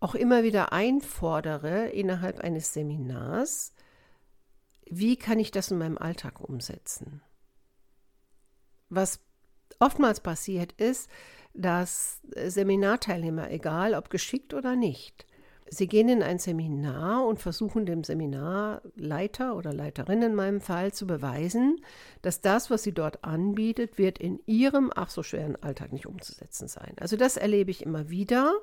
auch 0.00 0.14
immer 0.14 0.42
wieder 0.42 0.72
einfordere 0.72 1.88
innerhalb 1.88 2.40
eines 2.40 2.72
Seminars, 2.72 3.72
wie 4.86 5.16
kann 5.16 5.38
ich 5.38 5.50
das 5.50 5.70
in 5.70 5.78
meinem 5.78 5.98
Alltag 5.98 6.40
umsetzen? 6.40 7.22
Was 8.88 9.20
oftmals 9.80 10.20
passiert 10.20 10.72
ist, 10.72 11.10
dass 11.52 12.20
Seminarteilnehmer, 12.34 13.50
egal 13.50 13.94
ob 13.94 14.10
geschickt 14.10 14.54
oder 14.54 14.76
nicht, 14.76 15.26
sie 15.70 15.86
gehen 15.86 16.08
in 16.08 16.22
ein 16.22 16.38
Seminar 16.38 17.26
und 17.26 17.40
versuchen 17.40 17.84
dem 17.84 18.04
Seminarleiter 18.04 19.56
oder 19.56 19.72
Leiterin 19.72 20.22
in 20.22 20.34
meinem 20.34 20.60
Fall 20.60 20.92
zu 20.92 21.06
beweisen, 21.06 21.80
dass 22.22 22.40
das, 22.40 22.70
was 22.70 22.82
sie 22.82 22.92
dort 22.92 23.24
anbietet, 23.24 23.98
wird 23.98 24.18
in 24.18 24.40
ihrem 24.46 24.90
ach 24.94 25.10
so 25.10 25.22
schweren 25.22 25.56
Alltag 25.56 25.92
nicht 25.92 26.06
umzusetzen 26.06 26.68
sein. 26.68 26.94
Also 27.00 27.16
das 27.16 27.36
erlebe 27.36 27.70
ich 27.70 27.82
immer 27.82 28.08
wieder 28.08 28.54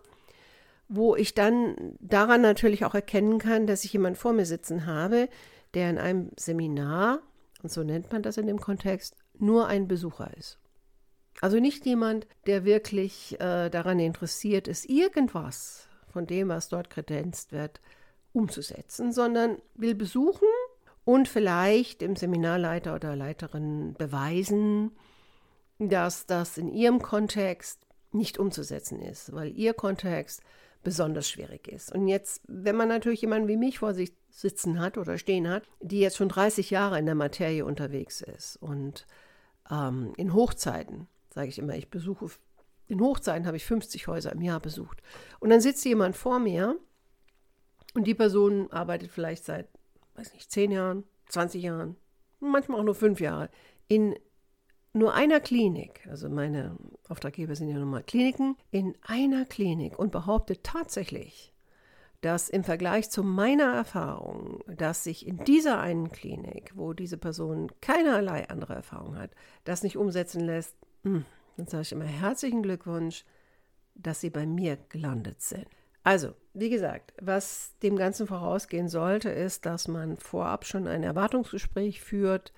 wo 0.87 1.15
ich 1.15 1.33
dann 1.33 1.95
daran 1.99 2.41
natürlich 2.41 2.85
auch 2.85 2.95
erkennen 2.95 3.39
kann, 3.39 3.67
dass 3.67 3.83
ich 3.83 3.93
jemanden 3.93 4.17
vor 4.17 4.33
mir 4.33 4.45
sitzen 4.45 4.85
habe, 4.85 5.29
der 5.73 5.89
in 5.89 5.97
einem 5.97 6.31
Seminar, 6.37 7.19
und 7.63 7.71
so 7.71 7.83
nennt 7.83 8.11
man 8.11 8.21
das 8.21 8.37
in 8.37 8.47
dem 8.47 8.59
Kontext, 8.59 9.15
nur 9.37 9.67
ein 9.67 9.87
Besucher 9.87 10.31
ist. 10.37 10.59
Also 11.41 11.59
nicht 11.59 11.85
jemand, 11.85 12.27
der 12.47 12.63
wirklich 12.63 13.39
äh, 13.39 13.69
daran 13.69 13.99
interessiert 13.99 14.67
ist, 14.67 14.89
irgendwas 14.89 15.87
von 16.07 16.25
dem, 16.25 16.47
was 16.47 16.69
dort 16.69 16.89
kredenzt 16.89 17.51
wird, 17.51 17.81
umzusetzen, 18.31 19.11
sondern 19.11 19.57
will 19.73 19.95
besuchen 19.95 20.47
und 21.03 21.27
vielleicht 21.27 22.01
dem 22.01 22.15
Seminarleiter 22.15 22.95
oder 22.95 23.15
Leiterin 23.15 23.95
beweisen, 23.97 24.91
dass 25.77 26.25
das 26.25 26.57
in 26.57 26.69
ihrem 26.69 27.01
Kontext 27.01 27.81
nicht 28.11 28.37
umzusetzen 28.37 29.01
ist, 29.01 29.33
weil 29.33 29.57
ihr 29.57 29.73
Kontext 29.73 30.41
besonders 30.85 31.29
schwierig 31.29 31.67
ist. 31.67 31.91
Und 31.91 32.07
jetzt, 32.07 32.43
wenn 32.47 32.77
man 32.77 32.87
natürlich 32.87 33.19
jemanden 33.19 33.49
wie 33.49 33.57
mich 33.57 33.79
vor 33.79 33.93
sich 33.93 34.13
sitzen 34.29 34.79
hat 34.79 34.97
oder 34.97 35.17
stehen 35.17 35.49
hat, 35.49 35.63
die 35.81 35.99
jetzt 35.99 36.15
schon 36.15 36.29
30 36.29 36.69
Jahre 36.69 36.97
in 36.99 37.05
der 37.05 37.15
Materie 37.15 37.65
unterwegs 37.65 38.21
ist 38.21 38.55
und 38.57 39.05
ähm, 39.69 40.13
in 40.15 40.33
Hochzeiten, 40.33 41.07
sage 41.33 41.49
ich 41.49 41.59
immer, 41.59 41.75
ich 41.75 41.89
besuche, 41.89 42.29
in 42.87 43.01
Hochzeiten 43.01 43.47
habe 43.47 43.57
ich 43.57 43.65
50 43.65 44.07
Häuser 44.07 44.31
im 44.31 44.41
Jahr 44.41 44.59
besucht. 44.59 45.01
Und 45.39 45.49
dann 45.49 45.59
sitzt 45.59 45.83
jemand 45.83 46.15
vor 46.15 46.39
mir 46.39 46.77
und 47.95 48.05
die 48.05 48.13
Person 48.13 48.71
arbeitet 48.71 49.11
vielleicht 49.11 49.43
seit, 49.43 49.67
weiß 50.13 50.33
nicht, 50.33 50.51
10 50.51 50.71
Jahren, 50.71 51.03
20 51.29 51.63
Jahren, 51.63 51.95
manchmal 52.39 52.79
auch 52.79 52.85
nur 52.85 52.95
5 52.95 53.19
Jahre 53.19 53.49
in 53.87 54.15
nur 54.95 55.13
einer 55.13 55.41
Klinik, 55.41 56.07
also 56.09 56.29
meine 56.29 56.77
Auftraggeber 57.09 57.55
sind 57.55 57.69
ja 57.69 57.77
nun 57.77 57.89
mal 57.89 58.03
Kliniken, 58.03 58.55
in 58.71 58.95
einer 59.01 59.45
Klinik 59.45 59.99
und 59.99 60.11
behauptet 60.11 60.63
tatsächlich, 60.63 61.53
dass 62.21 62.49
im 62.49 62.63
Vergleich 62.63 63.09
zu 63.09 63.21
meiner 63.21 63.73
Erfahrung, 63.73 64.63
dass 64.67 65.03
sich 65.03 65.27
in 65.27 65.43
dieser 65.43 65.81
einen 65.81 66.11
Klinik, 66.11 66.71
wo 66.75 66.93
diese 66.93 67.17
Person 67.17 67.71
keinerlei 67.81 68.47
andere 68.49 68.73
Erfahrung 68.73 69.17
hat, 69.17 69.31
das 69.65 69.83
nicht 69.83 69.97
umsetzen 69.97 70.39
lässt, 70.39 70.75
hm, 71.03 71.25
dann 71.57 71.67
sage 71.67 71.83
ich 71.83 71.91
immer 71.91 72.05
herzlichen 72.05 72.63
Glückwunsch, 72.63 73.25
dass 73.95 74.21
Sie 74.21 74.29
bei 74.29 74.45
mir 74.45 74.77
gelandet 74.89 75.41
sind. 75.41 75.67
Also, 76.03 76.33
wie 76.53 76.69
gesagt, 76.69 77.13
was 77.19 77.75
dem 77.83 77.97
Ganzen 77.97 78.27
vorausgehen 78.27 78.87
sollte, 78.87 79.29
ist, 79.29 79.65
dass 79.65 79.87
man 79.87 80.17
vorab 80.17 80.65
schon 80.65 80.87
ein 80.87 81.03
Erwartungsgespräch 81.03 82.01
führt, 82.01 82.53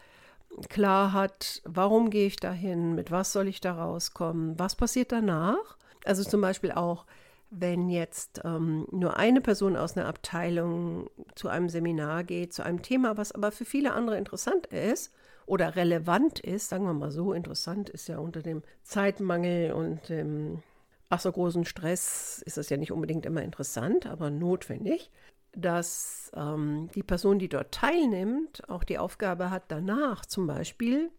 klar 0.70 1.14
hat, 1.14 1.62
warum 1.66 2.10
gehe 2.10 2.28
ich 2.28 2.38
dahin, 2.38 2.96
mit 2.96 3.12
was 3.12 3.34
soll 3.34 3.48
ich 3.48 3.62
da 3.62 3.74
rauskommen, 3.74 4.58
was 4.58 4.76
passiert 4.76 5.12
danach. 5.12 5.78
Also 6.06 6.24
zum 6.24 6.42
Beispiel 6.42 6.72
auch, 6.72 7.06
wenn 7.50 7.90
jetzt 7.90 8.42
ähm, 8.44 8.88
nur 8.92 9.18
eine 9.18 9.42
Person 9.42 9.78
aus 9.78 9.96
einer 9.96 10.08
Abteilung 10.08 11.10
zu 11.36 11.50
einem 11.50 11.70
Seminar 11.70 12.24
geht, 12.24 12.54
zu 12.54 12.64
einem 12.64 12.82
Thema, 12.82 13.18
was 13.18 13.32
aber 13.32 13.52
für 13.52 13.66
viele 13.66 13.94
andere 13.94 14.18
interessant 14.18 14.68
ist 14.68 15.14
oder 15.46 15.76
relevant 15.76 16.40
ist, 16.40 16.70
sagen 16.70 16.86
wir 16.86 16.94
mal 16.94 17.12
so, 17.12 17.34
interessant 17.34 17.90
ist 17.90 18.08
ja 18.08 18.18
unter 18.20 18.42
dem 18.42 18.64
Zeitmangel 18.84 19.72
und 19.72 20.10
dem 20.10 20.64
ach 21.10 21.22
so 21.22 21.32
großen 21.32 21.66
Stress 21.66 22.42
ist 22.46 22.58
das 22.58 22.70
ja 22.70 22.78
nicht 22.78 22.92
unbedingt 22.92 23.26
immer 23.26 23.42
interessant, 23.42 24.06
aber 24.08 24.30
notwendig, 24.30 25.10
dass 25.58 26.32
ähm, 26.36 26.90
die 26.94 27.04
Person, 27.04 27.40
die 27.40 27.50
dort 27.50 27.74
teilnimmt, 27.74 28.70
auch 28.70 28.84
die 28.84 28.98
Aufgabe 28.98 29.50
hat, 29.50 29.64
danach 29.70 30.26
zum 30.26 30.48
Beispiel 30.48 31.12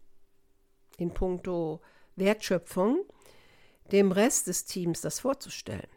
in 0.97 1.13
puncto 1.13 1.81
Wertschöpfung 2.15 3.05
dem 3.91 4.11
Rest 4.11 4.47
des 4.47 4.65
Teams 4.65 5.01
das 5.01 5.19
vorzustellen. 5.19 5.87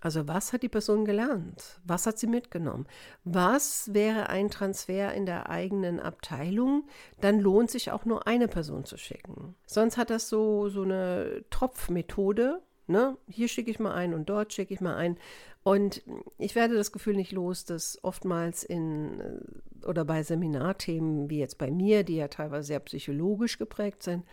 Also 0.00 0.26
was 0.26 0.52
hat 0.52 0.62
die 0.62 0.68
Person 0.68 1.04
gelernt? 1.04 1.78
Was 1.84 2.06
hat 2.06 2.18
sie 2.18 2.26
mitgenommen? 2.26 2.86
Was 3.24 3.92
wäre 3.92 4.30
ein 4.30 4.50
Transfer 4.50 5.12
in 5.12 5.26
der 5.26 5.50
eigenen 5.50 6.00
Abteilung? 6.00 6.88
Dann 7.20 7.38
lohnt 7.38 7.70
sich 7.70 7.90
auch 7.90 8.06
nur 8.06 8.26
eine 8.26 8.48
Person 8.48 8.84
zu 8.84 8.96
schicken. 8.96 9.54
Sonst 9.66 9.98
hat 9.98 10.08
das 10.08 10.28
so, 10.30 10.70
so 10.70 10.82
eine 10.82 11.44
Tropfmethode. 11.50 12.62
Ne? 12.86 13.18
Hier 13.28 13.48
schicke 13.48 13.70
ich 13.70 13.78
mal 13.78 13.92
ein 13.92 14.14
und 14.14 14.30
dort 14.30 14.54
schicke 14.54 14.72
ich 14.72 14.80
mal 14.80 14.96
ein. 14.96 15.18
Und 15.62 16.02
ich 16.38 16.54
werde 16.54 16.74
das 16.74 16.90
Gefühl 16.90 17.16
nicht 17.16 17.32
los, 17.32 17.64
dass 17.64 18.02
oftmals 18.02 18.64
in 18.64 19.22
oder 19.86 20.04
bei 20.04 20.22
Seminarthemen 20.22 21.28
wie 21.28 21.38
jetzt 21.38 21.58
bei 21.58 21.70
mir, 21.70 22.02
die 22.02 22.16
ja 22.16 22.28
teilweise 22.28 22.68
sehr 22.68 22.80
psychologisch 22.80 23.58
geprägt 23.58 24.02
sind, 24.02 24.24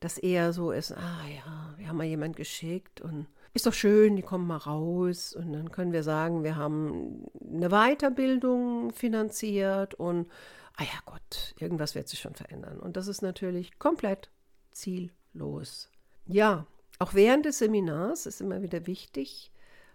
das 0.00 0.16
eher 0.16 0.52
so 0.52 0.72
ist, 0.72 0.92
ah 0.92 1.26
ja, 1.28 1.74
wir 1.76 1.88
haben 1.88 1.98
mal 1.98 2.04
jemand 2.04 2.36
geschickt 2.36 3.02
und 3.02 3.26
ist 3.52 3.66
doch 3.66 3.74
schön, 3.74 4.16
die 4.16 4.22
kommen 4.22 4.46
mal 4.46 4.56
raus 4.56 5.34
und 5.34 5.52
dann 5.52 5.70
können 5.70 5.92
wir 5.92 6.02
sagen, 6.02 6.44
wir 6.44 6.56
haben 6.56 7.26
eine 7.40 7.68
Weiterbildung 7.68 8.92
finanziert 8.92 9.94
und, 9.94 10.28
ah 10.76 10.84
ja 10.84 11.00
Gott, 11.04 11.54
irgendwas 11.58 11.94
wird 11.94 12.08
sich 12.08 12.20
schon 12.20 12.34
verändern. 12.34 12.78
Und 12.78 12.96
das 12.96 13.08
ist 13.08 13.22
natürlich 13.22 13.78
komplett 13.78 14.30
ziellos. 14.70 15.90
Ja, 16.26 16.66
auch 16.98 17.12
während 17.12 17.44
des 17.44 17.58
Seminars 17.58 18.24
ist 18.26 18.40
immer 18.40 18.62
wieder 18.62 18.86
wichtig, 18.86 19.50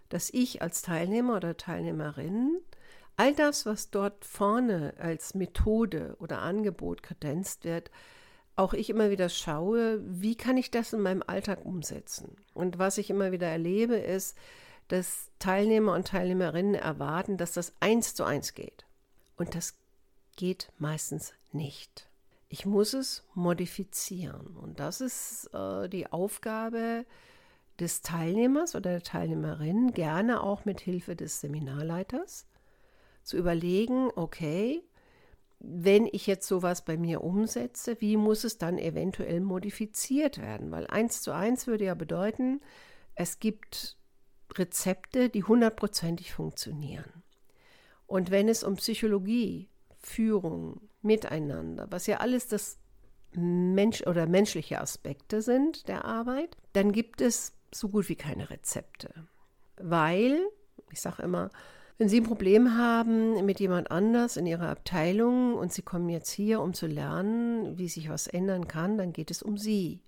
dass 0.08 0.30
ich 0.30 0.62
als 0.62 0.82
Teilnehmer 0.82 1.36
oder 1.36 1.56
Teilnehmerin 1.56 2.58
all 3.16 3.34
das, 3.34 3.66
was 3.66 3.90
dort 3.90 4.24
vorne 4.24 4.94
als 4.98 5.34
Methode 5.34 6.16
oder 6.18 6.40
Angebot 6.40 7.02
kredenzt 7.02 7.64
wird, 7.64 7.90
auch 8.56 8.72
ich 8.72 8.88
immer 8.88 9.10
wieder 9.10 9.28
schaue, 9.28 10.00
wie 10.02 10.34
kann 10.34 10.56
ich 10.56 10.70
das 10.70 10.92
in 10.92 11.00
meinem 11.00 11.22
Alltag 11.26 11.64
umsetzen. 11.64 12.36
Und 12.54 12.78
was 12.78 12.98
ich 12.98 13.10
immer 13.10 13.32
wieder 13.32 13.46
erlebe, 13.46 13.96
ist, 13.96 14.36
dass 14.88 15.30
Teilnehmer 15.38 15.92
und 15.94 16.08
Teilnehmerinnen 16.08 16.74
erwarten, 16.74 17.36
dass 17.36 17.52
das 17.52 17.74
eins 17.80 18.14
zu 18.14 18.24
eins 18.24 18.54
geht. 18.54 18.86
Und 19.36 19.54
das 19.54 19.74
geht 20.36 20.72
meistens 20.78 21.34
nicht. 21.52 22.08
Ich 22.48 22.64
muss 22.64 22.94
es 22.94 23.24
modifizieren. 23.34 24.56
Und 24.56 24.80
das 24.80 25.00
ist 25.00 25.50
äh, 25.52 25.88
die 25.88 26.10
Aufgabe 26.10 27.04
des 27.80 28.02
Teilnehmers 28.02 28.74
oder 28.74 28.90
der 28.90 29.02
Teilnehmerin, 29.02 29.92
gerne 29.92 30.42
auch 30.42 30.64
mit 30.64 30.80
Hilfe 30.80 31.16
des 31.16 31.40
Seminarleiters, 31.40 32.46
zu 33.22 33.36
überlegen, 33.36 34.10
okay, 34.14 34.82
wenn 35.58 36.06
ich 36.06 36.26
jetzt 36.26 36.46
sowas 36.46 36.84
bei 36.84 36.96
mir 36.96 37.22
umsetze, 37.22 38.00
wie 38.00 38.16
muss 38.16 38.44
es 38.44 38.58
dann 38.58 38.78
eventuell 38.78 39.40
modifiziert 39.40 40.38
werden? 40.38 40.70
Weil 40.70 40.86
eins 40.86 41.22
zu 41.22 41.32
eins 41.32 41.66
würde 41.66 41.86
ja 41.86 41.94
bedeuten, 41.94 42.60
es 43.14 43.40
gibt 43.40 43.96
Rezepte, 44.54 45.28
die 45.28 45.44
hundertprozentig 45.44 46.32
funktionieren. 46.32 47.22
Und 48.06 48.30
wenn 48.30 48.48
es 48.48 48.62
um 48.62 48.76
Psychologie, 48.76 49.68
Führung, 49.98 50.80
Miteinander, 51.02 51.86
was 51.90 52.06
ja 52.06 52.18
alles 52.18 52.48
das 52.48 52.78
Mensch 53.32 54.02
oder 54.06 54.26
menschliche 54.26 54.80
Aspekte 54.80 55.42
sind 55.42 55.88
der 55.88 56.04
Arbeit, 56.04 56.56
dann 56.72 56.92
gibt 56.92 57.20
es 57.20 57.52
so 57.72 57.88
gut 57.88 58.08
wie 58.08 58.16
keine 58.16 58.50
Rezepte. 58.50 59.12
Weil, 59.76 60.40
ich 60.90 61.00
sage 61.00 61.22
immer, 61.22 61.50
wenn 61.98 62.08
Sie 62.08 62.20
ein 62.20 62.24
Problem 62.24 62.76
haben 62.76 63.44
mit 63.46 63.58
jemand 63.58 63.90
anders 63.90 64.36
in 64.36 64.46
Ihrer 64.46 64.68
Abteilung 64.68 65.54
und 65.54 65.72
Sie 65.72 65.82
kommen 65.82 66.08
jetzt 66.08 66.30
hier, 66.30 66.60
um 66.60 66.74
zu 66.74 66.86
lernen, 66.86 67.78
wie 67.78 67.88
sich 67.88 68.10
was 68.10 68.26
ändern 68.26 68.68
kann, 68.68 68.98
dann 68.98 69.12
geht 69.12 69.30
es 69.30 69.42
um 69.42 69.56
Sie 69.56 70.02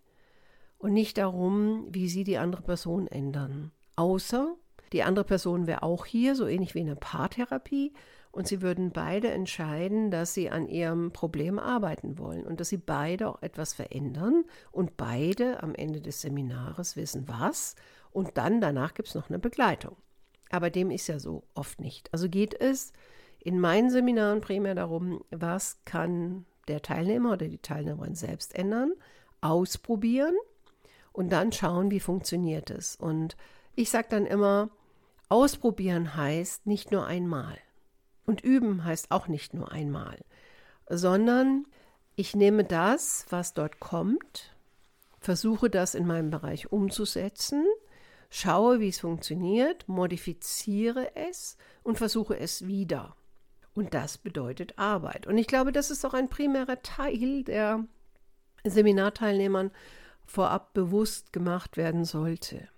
und 0.78 0.92
nicht 0.92 1.18
darum, 1.18 1.86
wie 1.90 2.08
Sie 2.08 2.24
die 2.24 2.38
andere 2.38 2.62
Person 2.62 3.06
ändern. 3.06 3.72
Außer 3.96 4.54
die 4.92 5.02
andere 5.02 5.24
Person 5.24 5.66
wäre 5.66 5.82
auch 5.82 6.06
hier, 6.06 6.34
so 6.34 6.46
ähnlich 6.46 6.74
wie 6.74 6.80
in 6.80 6.86
einer 6.86 6.96
Paartherapie, 6.96 7.92
und 8.38 8.46
Sie 8.46 8.62
würden 8.62 8.92
beide 8.92 9.32
entscheiden, 9.32 10.12
dass 10.12 10.32
Sie 10.32 10.48
an 10.48 10.68
Ihrem 10.68 11.10
Problem 11.10 11.58
arbeiten 11.58 12.18
wollen 12.18 12.46
und 12.46 12.60
dass 12.60 12.68
Sie 12.68 12.76
beide 12.76 13.28
auch 13.28 13.42
etwas 13.42 13.72
verändern 13.74 14.44
und 14.70 14.96
beide 14.96 15.60
am 15.60 15.74
Ende 15.74 16.00
des 16.00 16.20
Seminares 16.20 16.94
wissen, 16.94 17.26
was. 17.26 17.74
Und 18.12 18.38
dann 18.38 18.60
danach 18.60 18.94
gibt 18.94 19.08
es 19.08 19.16
noch 19.16 19.28
eine 19.28 19.40
Begleitung. 19.40 19.96
Aber 20.50 20.70
dem 20.70 20.92
ist 20.92 21.08
ja 21.08 21.18
so 21.18 21.42
oft 21.54 21.80
nicht. 21.80 22.12
Also 22.12 22.28
geht 22.28 22.54
es 22.54 22.92
in 23.40 23.58
meinen 23.58 23.90
Seminaren 23.90 24.40
primär 24.40 24.76
darum, 24.76 25.24
was 25.32 25.80
kann 25.84 26.46
der 26.68 26.80
Teilnehmer 26.80 27.32
oder 27.32 27.48
die 27.48 27.58
Teilnehmerin 27.58 28.14
selbst 28.14 28.54
ändern, 28.54 28.92
ausprobieren 29.40 30.36
und 31.12 31.32
dann 31.32 31.50
schauen, 31.50 31.90
wie 31.90 31.98
funktioniert 31.98 32.70
es. 32.70 32.94
Und 32.94 33.36
ich 33.74 33.90
sage 33.90 34.06
dann 34.10 34.26
immer, 34.26 34.70
ausprobieren 35.28 36.14
heißt 36.14 36.68
nicht 36.68 36.92
nur 36.92 37.04
einmal. 37.04 37.58
Und 38.28 38.42
üben 38.42 38.84
heißt 38.84 39.10
auch 39.10 39.26
nicht 39.26 39.54
nur 39.54 39.72
einmal, 39.72 40.18
sondern 40.86 41.64
ich 42.14 42.36
nehme 42.36 42.62
das, 42.64 43.24
was 43.30 43.54
dort 43.54 43.80
kommt, 43.80 44.54
versuche 45.18 45.70
das 45.70 45.94
in 45.94 46.06
meinem 46.06 46.30
Bereich 46.30 46.70
umzusetzen 46.70 47.64
schaue, 48.30 48.80
wie 48.80 48.88
es 48.88 49.00
funktioniert, 49.00 49.88
modifiziere 49.88 51.16
es 51.16 51.56
und 51.82 51.98
versuche 51.98 52.38
es 52.38 52.66
wieder. 52.66 53.16
Und 53.74 53.94
das 53.94 54.18
bedeutet 54.18 54.78
Arbeit. 54.78 55.26
Und 55.26 55.38
ich 55.38 55.46
glaube, 55.46 55.72
das 55.72 55.90
ist 55.90 56.04
auch 56.04 56.14
ein 56.14 56.28
primärer 56.28 56.82
Teil, 56.82 57.44
der 57.44 57.86
Seminarteilnehmern 58.64 59.70
vorab 60.26 60.74
bewusst 60.74 61.32
gemacht 61.32 61.76
werden 61.76 62.04
sollte. 62.04 62.68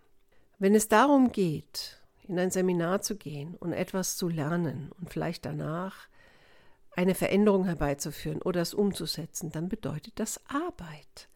Wenn 0.58 0.74
es 0.74 0.88
darum 0.88 1.32
geht, 1.32 1.99
in 2.30 2.38
ein 2.38 2.50
Seminar 2.50 3.02
zu 3.02 3.16
gehen 3.16 3.56
und 3.56 3.72
etwas 3.72 4.16
zu 4.16 4.28
lernen 4.28 4.92
und 5.00 5.10
vielleicht 5.10 5.44
danach 5.44 6.08
eine 6.94 7.16
Veränderung 7.16 7.64
herbeizuführen 7.64 8.40
oder 8.40 8.60
es 8.60 8.72
umzusetzen, 8.72 9.50
dann 9.50 9.68
bedeutet 9.68 10.12
das 10.16 10.40
Arbeit. 10.46 11.28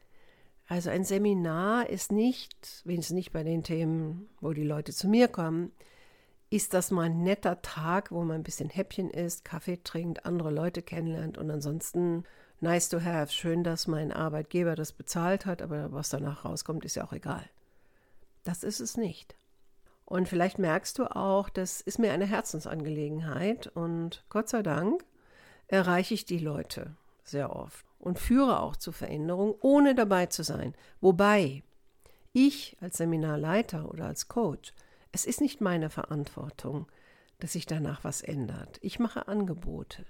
Also 0.66 0.90
ein 0.90 1.04
Seminar 1.04 1.90
ist 1.90 2.12
nicht, 2.12 2.82
wenigstens 2.84 3.16
nicht 3.16 3.32
bei 3.32 3.42
den 3.42 3.64
Themen, 3.64 4.28
wo 4.40 4.52
die 4.52 4.62
Leute 4.62 4.92
zu 4.92 5.08
mir 5.08 5.26
kommen, 5.28 5.72
ist 6.48 6.74
das 6.74 6.92
mal 6.92 7.06
ein 7.06 7.24
netter 7.24 7.60
Tag, 7.60 8.12
wo 8.12 8.22
man 8.22 8.36
ein 8.36 8.44
bisschen 8.44 8.70
Häppchen 8.70 9.10
isst, 9.10 9.44
Kaffee 9.44 9.80
trinkt, 9.82 10.24
andere 10.24 10.52
Leute 10.52 10.80
kennenlernt 10.80 11.38
und 11.38 11.50
ansonsten 11.50 12.22
nice 12.60 12.88
to 12.88 13.02
have. 13.02 13.32
Schön, 13.32 13.64
dass 13.64 13.88
mein 13.88 14.12
Arbeitgeber 14.12 14.76
das 14.76 14.92
bezahlt 14.92 15.44
hat, 15.44 15.60
aber 15.60 15.90
was 15.90 16.08
danach 16.08 16.44
rauskommt, 16.44 16.84
ist 16.84 16.94
ja 16.94 17.04
auch 17.04 17.12
egal. 17.12 17.44
Das 18.44 18.62
ist 18.62 18.78
es 18.78 18.96
nicht. 18.96 19.36
Und 20.04 20.28
vielleicht 20.28 20.58
merkst 20.58 20.98
du 20.98 21.04
auch, 21.04 21.48
das 21.48 21.80
ist 21.80 21.98
mir 21.98 22.12
eine 22.12 22.26
Herzensangelegenheit 22.26 23.68
und 23.68 24.24
Gott 24.28 24.48
sei 24.48 24.62
Dank 24.62 25.04
erreiche 25.66 26.14
ich 26.14 26.24
die 26.24 26.38
Leute 26.38 26.94
sehr 27.22 27.56
oft 27.56 27.86
und 27.98 28.18
führe 28.18 28.60
auch 28.60 28.76
zu 28.76 28.92
Veränderung, 28.92 29.54
ohne 29.60 29.94
dabei 29.94 30.26
zu 30.26 30.44
sein. 30.44 30.74
Wobei 31.00 31.62
ich 32.32 32.76
als 32.80 32.98
Seminarleiter 32.98 33.88
oder 33.88 34.06
als 34.06 34.28
Coach, 34.28 34.74
es 35.10 35.24
ist 35.24 35.40
nicht 35.40 35.60
meine 35.60 35.88
Verantwortung, 35.88 36.86
dass 37.38 37.52
sich 37.52 37.66
danach 37.66 38.04
was 38.04 38.20
ändert. 38.20 38.78
Ich 38.82 38.98
mache 38.98 39.26
Angebote. 39.28 40.04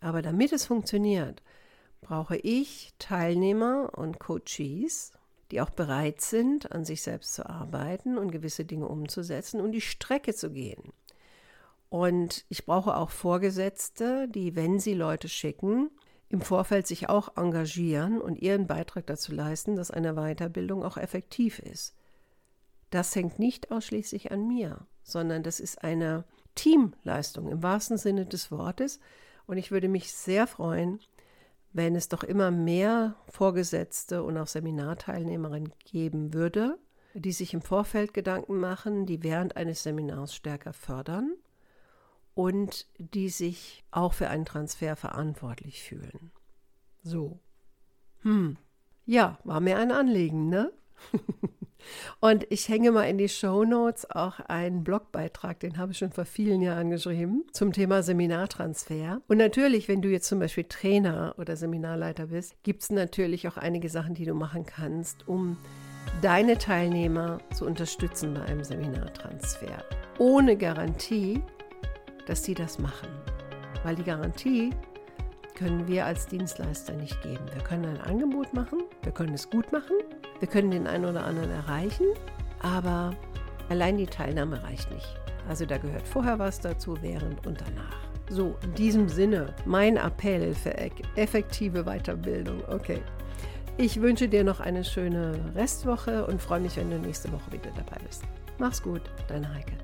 Aber 0.00 0.20
damit 0.20 0.52
es 0.52 0.66
funktioniert, 0.66 1.42
brauche 2.00 2.36
ich 2.36 2.92
Teilnehmer 2.98 3.96
und 3.96 4.18
Coaches, 4.18 5.12
die 5.54 5.60
auch 5.60 5.70
bereit 5.70 6.20
sind, 6.20 6.72
an 6.72 6.84
sich 6.84 7.02
selbst 7.02 7.32
zu 7.34 7.48
arbeiten 7.48 8.18
und 8.18 8.32
gewisse 8.32 8.64
Dinge 8.64 8.88
umzusetzen 8.88 9.60
und 9.60 9.70
die 9.70 9.80
Strecke 9.80 10.34
zu 10.34 10.50
gehen. 10.50 10.92
Und 11.88 12.44
ich 12.48 12.66
brauche 12.66 12.96
auch 12.96 13.10
Vorgesetzte, 13.10 14.26
die, 14.26 14.56
wenn 14.56 14.80
sie 14.80 14.94
Leute 14.94 15.28
schicken, 15.28 15.90
im 16.28 16.40
Vorfeld 16.40 16.88
sich 16.88 17.08
auch 17.08 17.36
engagieren 17.36 18.20
und 18.20 18.42
ihren 18.42 18.66
Beitrag 18.66 19.06
dazu 19.06 19.32
leisten, 19.32 19.76
dass 19.76 19.92
eine 19.92 20.14
Weiterbildung 20.14 20.82
auch 20.82 20.96
effektiv 20.96 21.60
ist. 21.60 21.94
Das 22.90 23.14
hängt 23.14 23.38
nicht 23.38 23.70
ausschließlich 23.70 24.32
an 24.32 24.48
mir, 24.48 24.88
sondern 25.04 25.44
das 25.44 25.60
ist 25.60 25.84
eine 25.84 26.24
Teamleistung 26.56 27.48
im 27.48 27.62
wahrsten 27.62 27.96
Sinne 27.96 28.26
des 28.26 28.50
Wortes. 28.50 28.98
Und 29.46 29.56
ich 29.58 29.70
würde 29.70 29.88
mich 29.88 30.12
sehr 30.12 30.48
freuen, 30.48 30.98
wenn 31.74 31.96
es 31.96 32.08
doch 32.08 32.22
immer 32.22 32.52
mehr 32.52 33.16
Vorgesetzte 33.28 34.22
und 34.22 34.38
auch 34.38 34.46
Seminarteilnehmerinnen 34.46 35.72
geben 35.84 36.32
würde, 36.32 36.78
die 37.14 37.32
sich 37.32 37.52
im 37.52 37.62
Vorfeld 37.62 38.14
Gedanken 38.14 38.58
machen, 38.58 39.06
die 39.06 39.24
während 39.24 39.56
eines 39.56 39.82
Seminars 39.82 40.34
stärker 40.34 40.72
fördern 40.72 41.34
und 42.34 42.86
die 42.98 43.28
sich 43.28 43.84
auch 43.90 44.12
für 44.12 44.28
einen 44.28 44.44
Transfer 44.44 44.94
verantwortlich 44.94 45.82
fühlen. 45.82 46.30
So. 47.02 47.40
Hm. 48.20 48.56
Ja, 49.04 49.38
war 49.42 49.60
mir 49.60 49.76
ein 49.76 49.90
Anliegen, 49.90 50.48
ne? 50.48 50.72
Und 52.20 52.46
ich 52.50 52.68
hänge 52.68 52.92
mal 52.92 53.04
in 53.04 53.18
die 53.18 53.28
Show 53.28 53.64
Notes 53.64 54.10
auch 54.10 54.40
einen 54.40 54.84
Blogbeitrag, 54.84 55.60
den 55.60 55.78
habe 55.78 55.92
ich 55.92 55.98
schon 55.98 56.12
vor 56.12 56.24
vielen 56.24 56.62
Jahren 56.62 56.90
geschrieben, 56.90 57.44
zum 57.52 57.72
Thema 57.72 58.02
Seminartransfer. 58.02 59.20
Und 59.28 59.38
natürlich, 59.38 59.88
wenn 59.88 60.02
du 60.02 60.08
jetzt 60.08 60.28
zum 60.28 60.38
Beispiel 60.38 60.64
Trainer 60.64 61.34
oder 61.38 61.56
Seminarleiter 61.56 62.26
bist, 62.26 62.62
gibt 62.62 62.82
es 62.82 62.90
natürlich 62.90 63.48
auch 63.48 63.56
einige 63.56 63.88
Sachen, 63.88 64.14
die 64.14 64.24
du 64.24 64.34
machen 64.34 64.66
kannst, 64.66 65.28
um 65.28 65.56
deine 66.22 66.58
Teilnehmer 66.58 67.38
zu 67.54 67.66
unterstützen 67.66 68.34
bei 68.34 68.42
einem 68.42 68.64
Seminartransfer. 68.64 69.84
Ohne 70.18 70.56
Garantie, 70.56 71.42
dass 72.26 72.44
sie 72.44 72.54
das 72.54 72.78
machen. 72.78 73.08
Weil 73.82 73.96
die 73.96 74.04
Garantie 74.04 74.70
können 75.54 75.86
wir 75.86 76.06
als 76.06 76.26
Dienstleister 76.26 76.94
nicht 76.94 77.20
geben. 77.22 77.44
Wir 77.52 77.62
können 77.62 77.84
ein 77.84 78.00
Angebot 78.00 78.52
machen, 78.52 78.82
wir 79.02 79.12
können 79.12 79.34
es 79.34 79.48
gut 79.48 79.70
machen, 79.72 79.96
wir 80.40 80.48
können 80.48 80.70
den 80.70 80.86
einen 80.86 81.04
oder 81.04 81.24
anderen 81.24 81.50
erreichen, 81.50 82.06
aber 82.60 83.14
allein 83.68 83.96
die 83.96 84.06
Teilnahme 84.06 84.62
reicht 84.62 84.90
nicht. 84.90 85.08
Also 85.48 85.66
da 85.66 85.78
gehört 85.78 86.06
vorher 86.06 86.38
was 86.38 86.60
dazu, 86.60 86.96
während 87.00 87.46
und 87.46 87.60
danach. 87.60 87.96
So, 88.30 88.56
in 88.64 88.74
diesem 88.74 89.08
Sinne, 89.08 89.54
mein 89.66 89.96
Appell 89.96 90.54
für 90.54 90.74
effektive 91.16 91.84
Weiterbildung. 91.84 92.62
Okay. 92.68 93.02
Ich 93.76 94.00
wünsche 94.00 94.28
dir 94.28 94.44
noch 94.44 94.60
eine 94.60 94.84
schöne 94.84 95.34
Restwoche 95.54 96.26
und 96.26 96.40
freue 96.40 96.60
mich, 96.60 96.76
wenn 96.76 96.90
du 96.90 96.98
nächste 96.98 97.32
Woche 97.32 97.52
wieder 97.52 97.70
dabei 97.76 97.96
bist. 98.06 98.22
Mach's 98.58 98.80
gut, 98.80 99.02
deine 99.28 99.52
Heike. 99.52 99.83